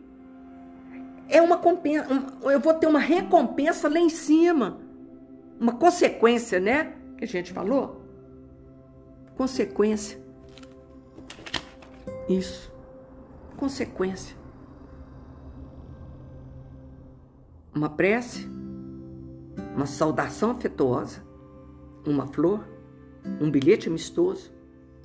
é 1.28 1.42
uma 1.42 1.58
compensa, 1.58 2.06
eu 2.42 2.58
vou 2.58 2.74
ter 2.74 2.86
uma 2.86 2.98
recompensa 2.98 3.88
lá 3.88 3.98
em 3.98 4.08
cima. 4.08 4.78
Uma 5.60 5.74
consequência, 5.74 6.58
né? 6.58 6.94
Que 7.16 7.24
a 7.24 7.28
gente 7.28 7.52
falou. 7.52 8.02
Consequência. 9.36 10.18
Isso. 12.28 12.72
Consequência. 13.56 14.36
Uma 17.74 17.90
prece, 17.90 18.48
uma 19.74 19.86
saudação 19.86 20.50
afetuosa, 20.50 21.22
uma 22.06 22.26
flor, 22.26 22.66
um 23.40 23.50
bilhete 23.50 23.88
amistoso, 23.88 24.52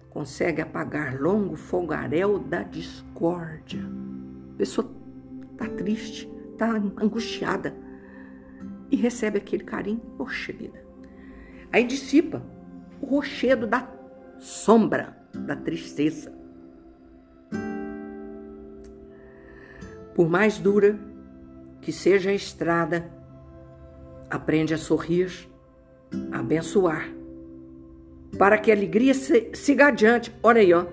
consegue 0.10 0.62
apagar 0.62 1.20
longo 1.20 1.56
fogaréu 1.56 2.40
da 2.40 2.64
discórdia. 2.64 3.82
A 4.54 4.58
pessoa 4.58 4.90
está 5.52 5.68
triste, 5.68 6.32
está 6.52 6.70
angustiada 6.72 7.76
e 8.92 8.96
recebe 8.96 9.40
aquele 9.40 9.64
carinho, 9.64 10.02
poxa 10.18 10.54
vida. 10.54 10.84
Aí 11.72 11.84
dissipa 11.84 12.44
o 13.02 13.06
rochedo 13.08 13.66
da 13.66 13.92
sombra, 14.38 15.18
da 15.34 15.56
tristeza. 15.56 16.32
Por 20.14 20.30
mais 20.30 20.60
dura 20.60 21.00
que 21.82 21.92
seja 21.92 22.30
a 22.30 22.34
estrada, 22.34 23.12
aprende 24.36 24.74
a 24.74 24.78
sorrir, 24.78 25.32
a 26.32 26.40
abençoar, 26.40 27.10
para 28.38 28.58
que 28.58 28.72
a 28.72 28.76
alegria 28.76 29.14
siga 29.14 29.88
adiante. 29.88 30.34
Olha 30.42 30.62
aí, 30.62 30.74
ó. 30.74 30.86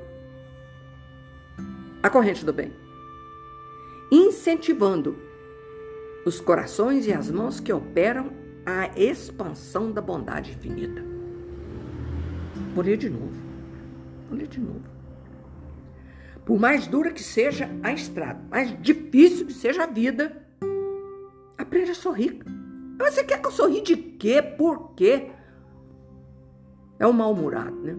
A 2.03 2.09
corrente 2.09 2.45
do 2.45 2.53
bem 2.53 2.73
incentivando 4.11 5.17
os 6.27 6.41
corações 6.41 7.07
e 7.07 7.13
as 7.13 7.31
mãos 7.31 7.61
que 7.61 7.73
operam 7.73 8.33
a 8.67 8.89
expansão 8.99 9.93
da 9.93 10.03
bondade 10.03 10.51
infinita. 10.53 11.03
Vou 12.75 12.85
ler 12.85 12.97
de 12.97 13.09
novo. 13.09 13.33
Vou 14.29 14.39
ler 14.39 14.49
de 14.49 14.61
novo. 14.61 14.83
Por 16.45 16.59
mais 16.59 16.87
dura 16.87 17.13
que 17.13 17.23
seja 17.23 17.71
a 17.83 17.93
estrada, 17.93 18.41
mais 18.51 18.77
difícil 18.83 19.47
que 19.47 19.53
seja 19.53 19.85
a 19.85 19.87
vida, 19.87 20.45
aprende 21.57 21.93
a 21.93 21.95
sorrir. 21.95 22.41
Mas 23.01 23.15
você 23.15 23.25
quer 23.25 23.41
que 23.41 23.47
eu 23.47 23.51
sorri 23.51 23.81
de 23.81 23.97
quê? 23.97 24.43
Por 24.43 24.95
quê? 24.95 25.31
É 26.99 27.07
um 27.07 27.13
mal-humorado, 27.13 27.75
né? 27.81 27.97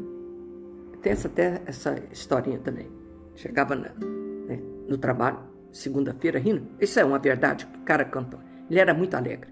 Tem 1.01 1.11
essa, 1.11 1.27
até 1.27 1.59
essa 1.65 1.95
historinha 2.11 2.59
também. 2.59 2.87
Chegava 3.35 3.75
na, 3.75 3.89
né, 3.89 4.61
no 4.87 4.99
trabalho, 4.99 5.39
segunda-feira 5.71 6.37
rindo. 6.37 6.67
Isso 6.79 6.99
é 6.99 7.03
uma 7.03 7.17
verdade 7.17 7.65
que 7.65 7.79
o 7.79 7.81
cara 7.81 8.05
cantou. 8.05 8.39
Ele 8.69 8.79
era 8.79 8.93
muito 8.93 9.15
alegre. 9.15 9.51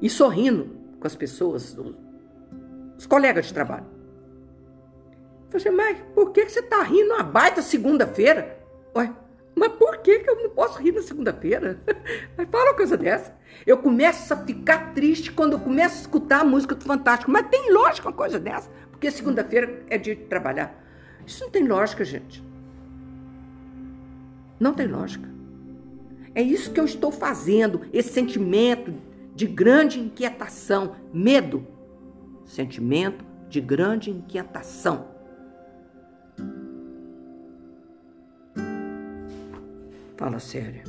E 0.00 0.08
sorrindo 0.08 0.76
com 1.00 1.06
as 1.06 1.16
pessoas, 1.16 1.76
os, 1.76 1.96
os 2.96 3.06
colegas 3.06 3.46
de 3.46 3.54
trabalho. 3.54 3.86
Eu 5.52 5.60
falei, 5.60 5.76
mas 5.76 5.98
por 6.14 6.30
que 6.30 6.48
você 6.48 6.60
está 6.60 6.80
rindo 6.84 7.12
uma 7.12 7.24
baita 7.24 7.60
segunda-feira? 7.60 8.56
Ué, 8.94 9.12
mas 9.54 9.72
por 9.72 9.98
que, 9.98 10.18
que 10.18 10.28
eu 10.28 10.42
não 10.42 10.50
posso 10.50 10.80
rir 10.82 10.92
na 10.92 11.02
segunda-feira? 11.02 11.78
Mas 12.36 12.48
fala 12.50 12.70
uma 12.70 12.74
coisa 12.74 12.96
dessa. 12.96 13.36
Eu 13.64 13.78
começo 13.78 14.34
a 14.34 14.36
ficar 14.36 14.92
triste 14.94 15.30
quando 15.30 15.52
eu 15.52 15.60
começo 15.60 15.96
a 15.96 16.00
escutar 16.00 16.40
a 16.40 16.44
música 16.44 16.74
do 16.74 16.84
Fantástico. 16.84 17.30
Mas 17.30 17.46
tem 17.48 17.72
lógica 17.72 18.08
uma 18.08 18.16
coisa 18.16 18.38
dessa. 18.38 18.68
Porque 18.90 19.10
segunda-feira 19.10 19.84
é 19.88 19.96
dia 19.96 20.16
de 20.16 20.24
trabalhar. 20.24 20.74
Isso 21.24 21.44
não 21.44 21.50
tem 21.50 21.66
lógica, 21.66 22.04
gente. 22.04 22.42
Não 24.58 24.74
tem 24.74 24.88
lógica. 24.88 25.28
É 26.34 26.42
isso 26.42 26.72
que 26.72 26.80
eu 26.80 26.84
estou 26.84 27.12
fazendo, 27.12 27.82
esse 27.92 28.12
sentimento 28.12 28.92
de 29.36 29.46
grande 29.46 30.00
inquietação, 30.00 30.96
medo. 31.12 31.64
Sentimento 32.44 33.24
de 33.48 33.60
grande 33.60 34.10
inquietação. 34.10 35.13
Fala 40.16 40.38
sério. 40.38 40.82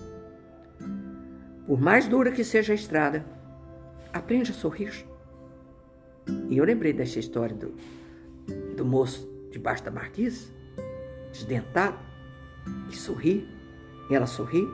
Por 1.65 1.79
mais 1.79 2.07
dura 2.07 2.31
que 2.31 2.43
seja 2.43 2.73
a 2.73 2.75
estrada, 2.75 3.25
aprende 4.13 4.51
a 4.51 4.53
sorrir. 4.53 5.05
E 6.49 6.57
eu 6.57 6.63
lembrei 6.63 6.93
dessa 6.93 7.19
história 7.19 7.55
do, 7.55 7.75
do 8.75 8.85
moço 8.85 9.27
debaixo 9.51 9.83
da 9.83 9.91
marquise, 9.91 10.51
desdentado, 11.31 11.97
que 12.89 12.97
sorri 12.97 13.55
ela 14.13 14.27
sorri, 14.27 14.67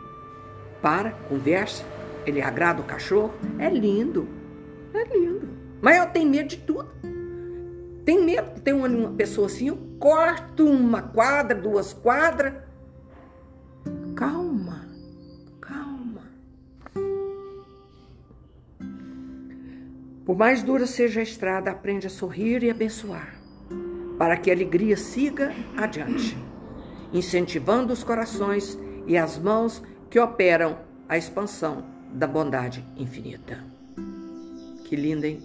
para, 0.81 1.11
conversa, 1.29 1.85
ele 2.25 2.41
agrada 2.41 2.81
o 2.81 2.85
cachorro. 2.85 3.33
É 3.59 3.69
lindo, 3.69 4.27
é 4.93 5.03
lindo. 5.05 5.47
Mas 5.81 5.97
eu 5.97 6.07
tenho 6.07 6.29
medo 6.29 6.49
de 6.49 6.57
tudo. 6.57 6.89
Tem 8.03 8.23
medo 8.23 8.51
que 8.55 8.61
tem 8.61 8.73
uma, 8.73 8.87
uma 8.87 9.11
pessoa 9.11 9.47
assim, 9.47 9.67
eu 9.69 9.77
corto 9.99 10.65
uma 10.65 11.01
quadra, 11.01 11.57
duas 11.57 11.93
quadras. 11.93 12.53
Por 20.31 20.37
mais 20.37 20.63
dura 20.63 20.87
seja 20.87 21.19
a 21.19 21.23
estrada, 21.23 21.71
aprende 21.71 22.07
a 22.07 22.09
sorrir 22.09 22.63
e 22.63 22.69
abençoar, 22.69 23.35
para 24.17 24.37
que 24.37 24.49
a 24.49 24.53
alegria 24.53 24.95
siga 24.95 25.53
adiante, 25.75 26.37
incentivando 27.11 27.91
os 27.91 28.01
corações 28.01 28.79
e 29.05 29.17
as 29.17 29.37
mãos 29.37 29.83
que 30.09 30.17
operam 30.17 30.79
a 31.09 31.17
expansão 31.17 31.83
da 32.13 32.27
bondade 32.27 32.81
infinita. 32.95 33.61
Que 34.85 34.95
linda, 34.95 35.27
hein? 35.27 35.43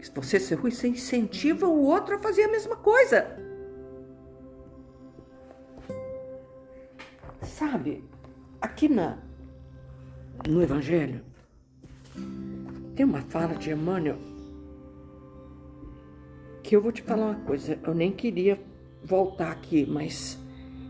Se 0.00 0.12
você 0.14 0.38
ser 0.38 0.54
ruim, 0.54 0.70
você 0.70 0.86
incentiva 0.86 1.66
o 1.66 1.82
outro 1.82 2.14
a 2.14 2.20
fazer 2.20 2.44
a 2.44 2.52
mesma 2.52 2.76
coisa. 2.76 3.36
Sabe, 7.42 8.04
aqui 8.60 8.88
na, 8.88 9.18
no 10.48 10.62
Evangelho, 10.62 11.33
tem 12.94 13.04
uma 13.04 13.22
fala 13.22 13.54
de 13.54 13.70
Emmanuel 13.70 14.18
que 16.62 16.74
eu 16.74 16.80
vou 16.80 16.90
te 16.90 17.02
falar 17.02 17.26
uma 17.26 17.40
coisa. 17.40 17.78
Eu 17.82 17.94
nem 17.94 18.10
queria 18.10 18.58
voltar 19.02 19.52
aqui, 19.52 19.86
mas 19.86 20.38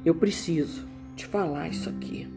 eu 0.05 0.15
preciso 0.15 0.87
te 1.17 1.27
falar 1.27 1.69
isso 1.69 1.91
aqui. 1.91 2.29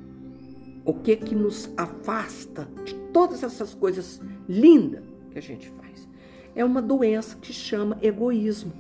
O 0.84 0.94
que 0.94 1.16
que 1.16 1.36
nos 1.36 1.70
afasta 1.78 2.68
de 2.84 2.96
todas 3.14 3.44
essas 3.44 3.76
coisas 3.76 4.20
lindas 4.50 5.04
que 5.32 5.38
a 5.38 5.42
gente 5.42 5.70
faz? 5.70 6.08
É 6.56 6.66
uma 6.66 6.82
doença 6.82 7.38
que 7.38 7.54
chama 7.54 8.00
egoísmo. 8.02 8.74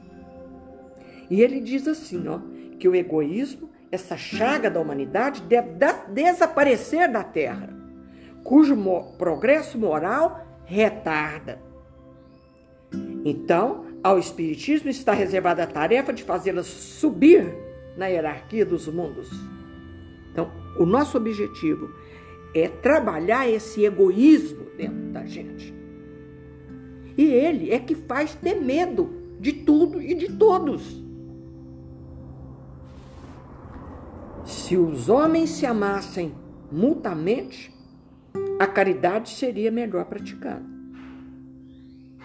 E 1.29 1.41
ele 1.41 1.59
diz 1.59 1.87
assim, 1.87 2.27
ó, 2.27 2.39
que 2.79 2.87
o 2.87 2.95
egoísmo, 2.95 3.69
essa 3.91 4.17
chaga 4.17 4.71
da 4.71 4.79
humanidade, 4.79 5.43
deve 5.43 5.73
desaparecer 6.13 7.11
da 7.11 7.23
Terra, 7.23 7.69
cujo 8.43 8.75
progresso 9.17 9.77
moral 9.77 10.46
retarda. 10.67 11.59
Então, 13.25 13.85
ao 14.03 14.19
Espiritismo 14.19 14.89
está 14.89 15.13
reservada 15.13 15.63
a 15.63 15.67
tarefa 15.67 16.13
de 16.13 16.23
fazê-las 16.23 16.67
subir 16.67 17.55
na 17.97 18.07
hierarquia 18.07 18.65
dos 18.65 18.87
mundos. 18.87 19.29
Então, 20.31 20.51
o 20.77 20.85
nosso 20.85 21.17
objetivo 21.17 21.89
é 22.53 22.67
trabalhar 22.67 23.49
esse 23.49 23.83
egoísmo 23.83 24.65
dentro 24.77 25.11
da 25.11 25.25
gente. 25.25 25.73
E 27.17 27.25
ele 27.25 27.71
é 27.71 27.79
que 27.79 27.95
faz 27.95 28.35
ter 28.35 28.55
medo 28.55 29.09
de 29.39 29.51
tudo 29.51 30.01
e 30.01 30.13
de 30.13 30.31
todos. 30.33 31.03
Se 34.45 34.77
os 34.77 35.09
homens 35.09 35.49
se 35.49 35.65
amassem 35.65 36.33
mutuamente, 36.71 37.73
a 38.59 38.65
caridade 38.65 39.29
seria 39.29 39.71
melhor 39.71 40.05
praticada. 40.05 40.65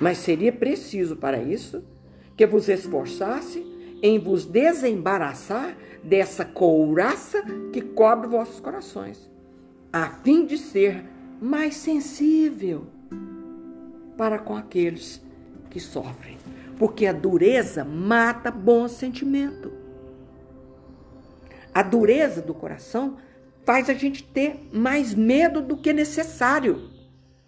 Mas 0.00 0.18
seria 0.18 0.52
preciso 0.52 1.16
para 1.16 1.42
isso 1.42 1.84
que 2.36 2.46
vos 2.46 2.68
esforçasse 2.68 3.64
em 4.02 4.18
vos 4.18 4.44
desembaraçar 4.44 5.76
dessa 6.02 6.44
couraça 6.44 7.42
que 7.72 7.80
cobre 7.80 8.26
vossos 8.26 8.58
corações, 8.58 9.30
a 9.92 10.08
fim 10.08 10.44
de 10.44 10.58
ser 10.58 11.04
mais 11.40 11.76
sensível 11.76 12.86
para 14.16 14.38
com 14.38 14.56
aqueles 14.56 15.22
que 15.70 15.78
sofrem, 15.78 16.36
porque 16.78 17.06
a 17.06 17.12
dureza 17.12 17.84
mata 17.84 18.50
bom 18.50 18.88
sentimento. 18.88 19.72
A 21.74 21.82
dureza 21.82 22.42
do 22.42 22.52
coração 22.52 23.16
faz 23.64 23.88
a 23.88 23.94
gente 23.94 24.22
ter 24.22 24.68
mais 24.72 25.14
medo 25.14 25.60
do 25.60 25.76
que 25.76 25.92
necessário. 25.92 26.90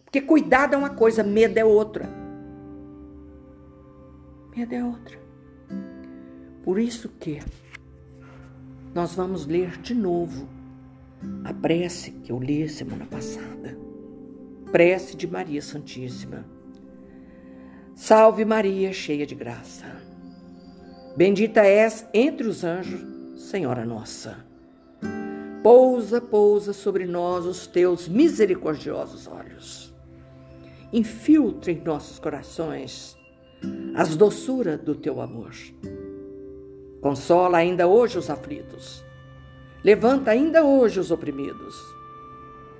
Porque 0.04 0.20
cuidado 0.20 0.74
é 0.74 0.76
uma 0.76 0.90
coisa, 0.90 1.22
medo 1.22 1.58
é 1.58 1.64
outra. 1.64 2.08
Medo 4.56 4.74
é 4.74 4.84
outra. 4.84 5.18
Por 6.62 6.78
isso 6.78 7.08
que 7.08 7.40
nós 8.94 9.14
vamos 9.14 9.46
ler 9.46 9.78
de 9.80 9.94
novo 9.94 10.48
a 11.44 11.52
prece 11.52 12.12
que 12.12 12.30
eu 12.30 12.38
li 12.38 12.68
semana 12.68 13.06
passada. 13.06 13.76
Prece 14.70 15.16
de 15.16 15.26
Maria 15.26 15.60
Santíssima. 15.60 16.44
Salve 17.94 18.44
Maria, 18.44 18.92
cheia 18.92 19.26
de 19.26 19.34
graça. 19.34 19.84
Bendita 21.16 21.60
és 21.60 22.06
entre 22.12 22.46
os 22.46 22.64
anjos, 22.64 23.00
Senhora 23.40 23.84
nossa. 23.84 24.53
Pousa, 25.64 26.20
pousa 26.20 26.74
sobre 26.74 27.06
nós 27.06 27.46
os 27.46 27.66
teus 27.66 28.06
misericordiosos 28.06 29.26
olhos. 29.26 29.94
Infiltra 30.92 31.72
em 31.72 31.80
nossos 31.80 32.18
corações 32.18 33.16
as 33.94 34.14
doçuras 34.14 34.78
do 34.78 34.94
teu 34.94 35.22
amor. 35.22 35.52
Consola 37.00 37.56
ainda 37.56 37.88
hoje 37.88 38.18
os 38.18 38.28
aflitos. 38.28 39.02
Levanta 39.82 40.32
ainda 40.32 40.62
hoje 40.62 41.00
os 41.00 41.10
oprimidos. 41.10 41.74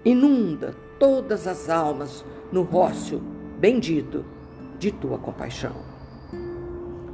Inunda 0.05 0.75
todas 0.99 1.47
as 1.47 1.71
almas 1.71 2.23
no 2.53 2.65
rócio 2.65 3.19
bendito 3.59 4.27
de 4.79 4.93
tua 4.93 5.17
compaixão. 5.17 5.75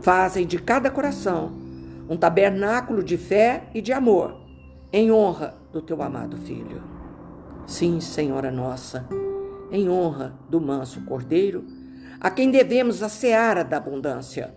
Fazem 0.01 0.49
de 0.49 0.59
cada 0.59 0.91
coração 0.91 1.53
um 2.09 2.17
tabernáculo 2.17 3.05
de 3.05 3.17
fé 3.17 3.71
e 3.73 3.81
de 3.81 3.93
amor, 3.93 4.37
em 4.93 5.13
honra 5.13 5.60
do 5.73 5.81
teu 5.81 6.03
amado 6.03 6.37
Filho. 6.37 6.83
Sim, 7.67 8.01
Senhora 8.01 8.51
nossa, 8.51 9.07
em 9.71 9.89
honra 9.89 10.35
do 10.49 10.61
manso 10.61 11.03
Cordeiro 11.03 11.65
a 12.21 12.31
quem 12.31 12.51
devemos 12.51 13.03
a 13.03 13.09
seara 13.09 13.65
da 13.65 13.79
abundância. 13.79 14.55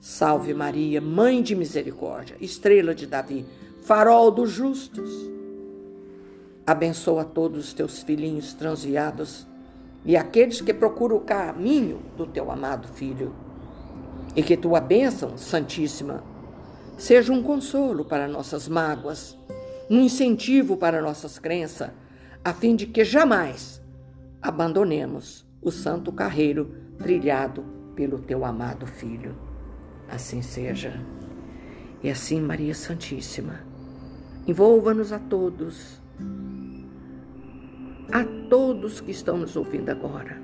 Salve 0.00 0.52
Maria, 0.52 1.00
Mãe 1.00 1.42
de 1.42 1.54
Misericórdia, 1.54 2.36
estrela 2.40 2.94
de 2.94 3.06
Davi, 3.06 3.46
farol 3.80 4.30
dos 4.30 4.50
justos. 4.50 5.10
Abençoa 6.66 7.24
todos 7.24 7.66
os 7.66 7.72
teus 7.72 8.02
filhinhos 8.02 8.52
transviados 8.52 9.46
e 10.04 10.14
aqueles 10.14 10.60
que 10.60 10.74
procuram 10.74 11.16
o 11.16 11.20
caminho 11.20 12.00
do 12.16 12.26
teu 12.26 12.50
amado 12.50 12.86
Filho. 12.88 13.34
E 14.36 14.42
que 14.42 14.56
tua 14.56 14.78
bênção, 14.80 15.38
Santíssima, 15.38 16.22
seja 16.98 17.32
um 17.32 17.42
consolo 17.42 18.04
para 18.04 18.28
nossas 18.28 18.68
mágoas, 18.68 19.37
um 19.90 20.00
incentivo 20.00 20.76
para 20.76 21.00
nossas 21.00 21.38
crenças, 21.38 21.90
a 22.44 22.52
fim 22.52 22.76
de 22.76 22.86
que 22.86 23.04
jamais 23.04 23.82
abandonemos 24.40 25.46
o 25.60 25.70
santo 25.70 26.12
carreiro 26.12 26.74
trilhado 26.98 27.64
pelo 27.94 28.18
teu 28.18 28.44
amado 28.44 28.86
Filho. 28.86 29.34
Assim 30.08 30.42
seja. 30.42 31.00
E 32.02 32.08
assim, 32.08 32.40
Maria 32.40 32.74
Santíssima, 32.74 33.60
envolva-nos 34.46 35.12
a 35.12 35.18
todos, 35.18 36.00
a 38.12 38.24
todos 38.48 39.00
que 39.00 39.10
estão 39.10 39.36
nos 39.36 39.56
ouvindo 39.56 39.90
agora. 39.90 40.40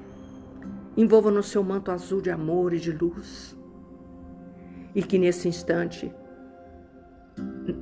Envolva 0.96 1.30
no 1.30 1.42
seu 1.42 1.62
manto 1.62 1.90
azul 1.90 2.20
de 2.20 2.30
amor 2.30 2.72
e 2.72 2.80
de 2.80 2.92
luz. 2.92 3.56
E 4.94 5.02
que 5.02 5.18
nesse 5.18 5.48
instante 5.48 6.12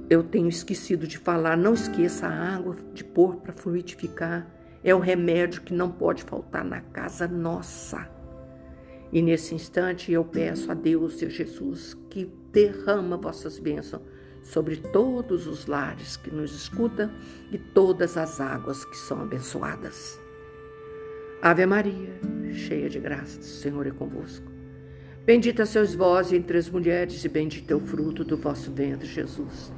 eu 0.08 0.22
tenho 0.22 0.48
esquecido 0.48 1.06
de 1.06 1.18
falar, 1.18 1.56
não 1.56 1.74
esqueça 1.74 2.26
a 2.26 2.54
água 2.54 2.76
de 2.92 3.04
pôr 3.04 3.36
para 3.36 3.52
fluidificar 3.52 4.46
é 4.84 4.94
o 4.94 4.98
remédio 4.98 5.62
que 5.62 5.72
não 5.72 5.90
pode 5.90 6.22
faltar 6.24 6.64
na 6.64 6.80
casa 6.80 7.28
nossa. 7.28 8.10
E 9.12 9.20
nesse 9.22 9.54
instante 9.54 10.10
eu 10.10 10.24
peço 10.24 10.70
a 10.70 10.74
Deus 10.74 11.22
a 11.22 11.28
Jesus 11.28 11.94
que 12.10 12.32
derrama 12.50 13.16
vossas 13.16 13.58
bênçãos 13.58 14.02
sobre 14.42 14.76
todos 14.76 15.46
os 15.46 15.66
lares 15.66 16.16
que 16.16 16.30
nos 16.30 16.52
escutam 16.52 17.10
e 17.52 17.58
todas 17.58 18.16
as 18.16 18.40
águas 18.40 18.84
que 18.84 18.96
são 18.96 19.22
abençoadas. 19.22 20.18
Ave 21.40 21.66
Maria, 21.66 22.20
cheia 22.52 22.88
de 22.88 22.98
graça, 22.98 23.38
o 23.38 23.44
Senhor 23.44 23.86
é 23.86 23.90
convosco. 23.90 24.51
Bendita 25.24 25.64
sois 25.64 25.94
vós 25.94 26.32
entre 26.32 26.58
as 26.58 26.68
mulheres 26.68 27.24
e 27.24 27.28
bendito 27.28 27.70
é 27.70 27.74
o 27.76 27.80
fruto 27.80 28.24
do 28.24 28.36
vosso 28.36 28.72
ventre, 28.72 29.06
Jesus. 29.06 29.72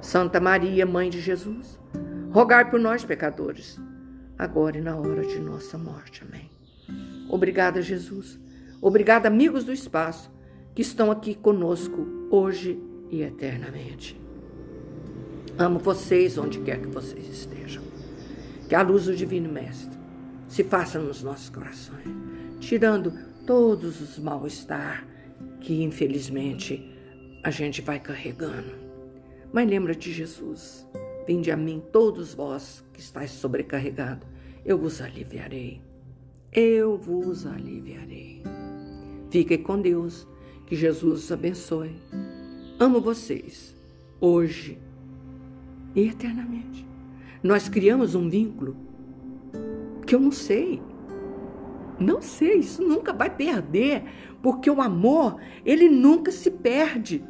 Santa 0.00 0.40
Maria, 0.40 0.84
Mãe 0.84 1.08
de 1.08 1.20
Jesus, 1.20 1.78
rogai 2.32 2.68
por 2.68 2.80
nós, 2.80 3.04
pecadores 3.04 3.78
agora 4.40 4.78
e 4.78 4.80
na 4.80 4.96
hora 4.96 5.22
de 5.26 5.38
nossa 5.38 5.76
morte. 5.76 6.24
Amém. 6.26 6.50
Obrigada, 7.28 7.82
Jesus. 7.82 8.40
Obrigada, 8.80 9.28
amigos 9.28 9.64
do 9.64 9.72
espaço, 9.72 10.30
que 10.74 10.80
estão 10.80 11.10
aqui 11.10 11.34
conosco 11.34 12.08
hoje 12.30 12.82
e 13.10 13.20
eternamente. 13.22 14.18
Amo 15.58 15.78
vocês 15.78 16.38
onde 16.38 16.58
quer 16.60 16.80
que 16.80 16.88
vocês 16.88 17.28
estejam. 17.28 17.82
Que 18.66 18.74
a 18.74 18.80
luz 18.80 19.04
do 19.04 19.14
Divino 19.14 19.52
Mestre 19.52 19.98
se 20.48 20.64
faça 20.64 20.98
nos 20.98 21.22
nossos 21.22 21.50
corações, 21.50 22.08
tirando 22.60 23.12
todos 23.50 24.00
os 24.00 24.16
mal-estar 24.16 25.04
que 25.60 25.82
infelizmente 25.82 26.88
a 27.42 27.50
gente 27.50 27.82
vai 27.82 27.98
carregando. 27.98 28.72
Mas 29.52 29.68
lembra 29.68 29.92
de 29.92 30.12
Jesus. 30.12 30.86
Vinde 31.26 31.50
a 31.50 31.56
mim 31.56 31.82
todos 31.90 32.32
vós 32.32 32.84
que 32.92 33.00
estáis 33.00 33.32
sobrecarregados, 33.32 34.28
eu 34.64 34.78
vos 34.78 35.00
aliviarei. 35.00 35.82
Eu 36.52 36.96
vos 36.96 37.44
aliviarei. 37.44 38.40
Fiquem 39.32 39.60
com 39.60 39.82
Deus, 39.82 40.28
que 40.64 40.76
Jesus 40.76 41.24
os 41.24 41.32
abençoe. 41.32 41.96
Amo 42.78 43.00
vocês, 43.00 43.74
hoje 44.20 44.78
e 45.96 46.02
eternamente. 46.02 46.86
Nós 47.42 47.68
criamos 47.68 48.14
um 48.14 48.30
vínculo 48.30 48.76
que 50.06 50.14
eu 50.14 50.20
não 50.20 50.30
sei. 50.30 50.80
Não 52.00 52.22
sei, 52.22 52.60
isso 52.60 52.82
nunca 52.82 53.12
vai 53.12 53.28
perder, 53.28 54.04
porque 54.42 54.70
o 54.70 54.80
amor, 54.80 55.38
ele 55.64 55.88
nunca 55.88 56.32
se 56.32 56.50
perde. 56.50 57.22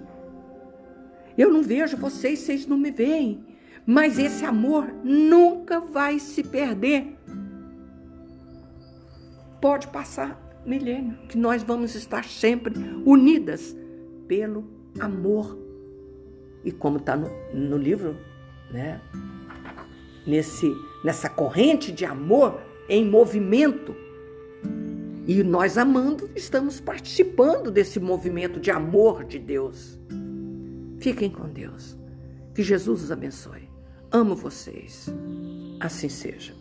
Eu 1.36 1.52
não 1.52 1.62
vejo 1.62 1.96
vocês, 1.96 2.38
vocês 2.38 2.66
não 2.66 2.78
me 2.78 2.90
veem. 2.90 3.44
Mas 3.84 4.18
esse 4.18 4.44
amor 4.44 4.92
nunca 5.02 5.80
vai 5.80 6.20
se 6.20 6.44
perder. 6.44 7.16
Pode 9.60 9.88
passar 9.88 10.40
milênio, 10.64 11.18
que 11.28 11.36
nós 11.36 11.62
vamos 11.62 11.94
estar 11.94 12.24
sempre 12.24 12.74
unidas 13.04 13.76
pelo 14.28 14.64
amor. 15.00 15.58
E 16.64 16.70
como 16.70 16.98
está 16.98 17.16
no, 17.16 17.28
no 17.52 17.76
livro, 17.76 18.16
né? 18.70 19.00
Nesse, 20.26 20.70
nessa 21.02 21.28
corrente 21.28 21.90
de 21.90 22.04
amor 22.04 22.60
em 22.88 23.04
movimento. 23.04 23.96
E 25.30 25.44
nós 25.44 25.78
amando, 25.78 26.28
estamos 26.34 26.80
participando 26.80 27.70
desse 27.70 28.00
movimento 28.00 28.58
de 28.58 28.68
amor 28.68 29.22
de 29.22 29.38
Deus. 29.38 29.96
Fiquem 30.98 31.30
com 31.30 31.48
Deus. 31.48 31.96
Que 32.52 32.64
Jesus 32.64 33.04
os 33.04 33.12
abençoe. 33.12 33.70
Amo 34.10 34.34
vocês. 34.34 35.06
Assim 35.78 36.08
seja. 36.08 36.52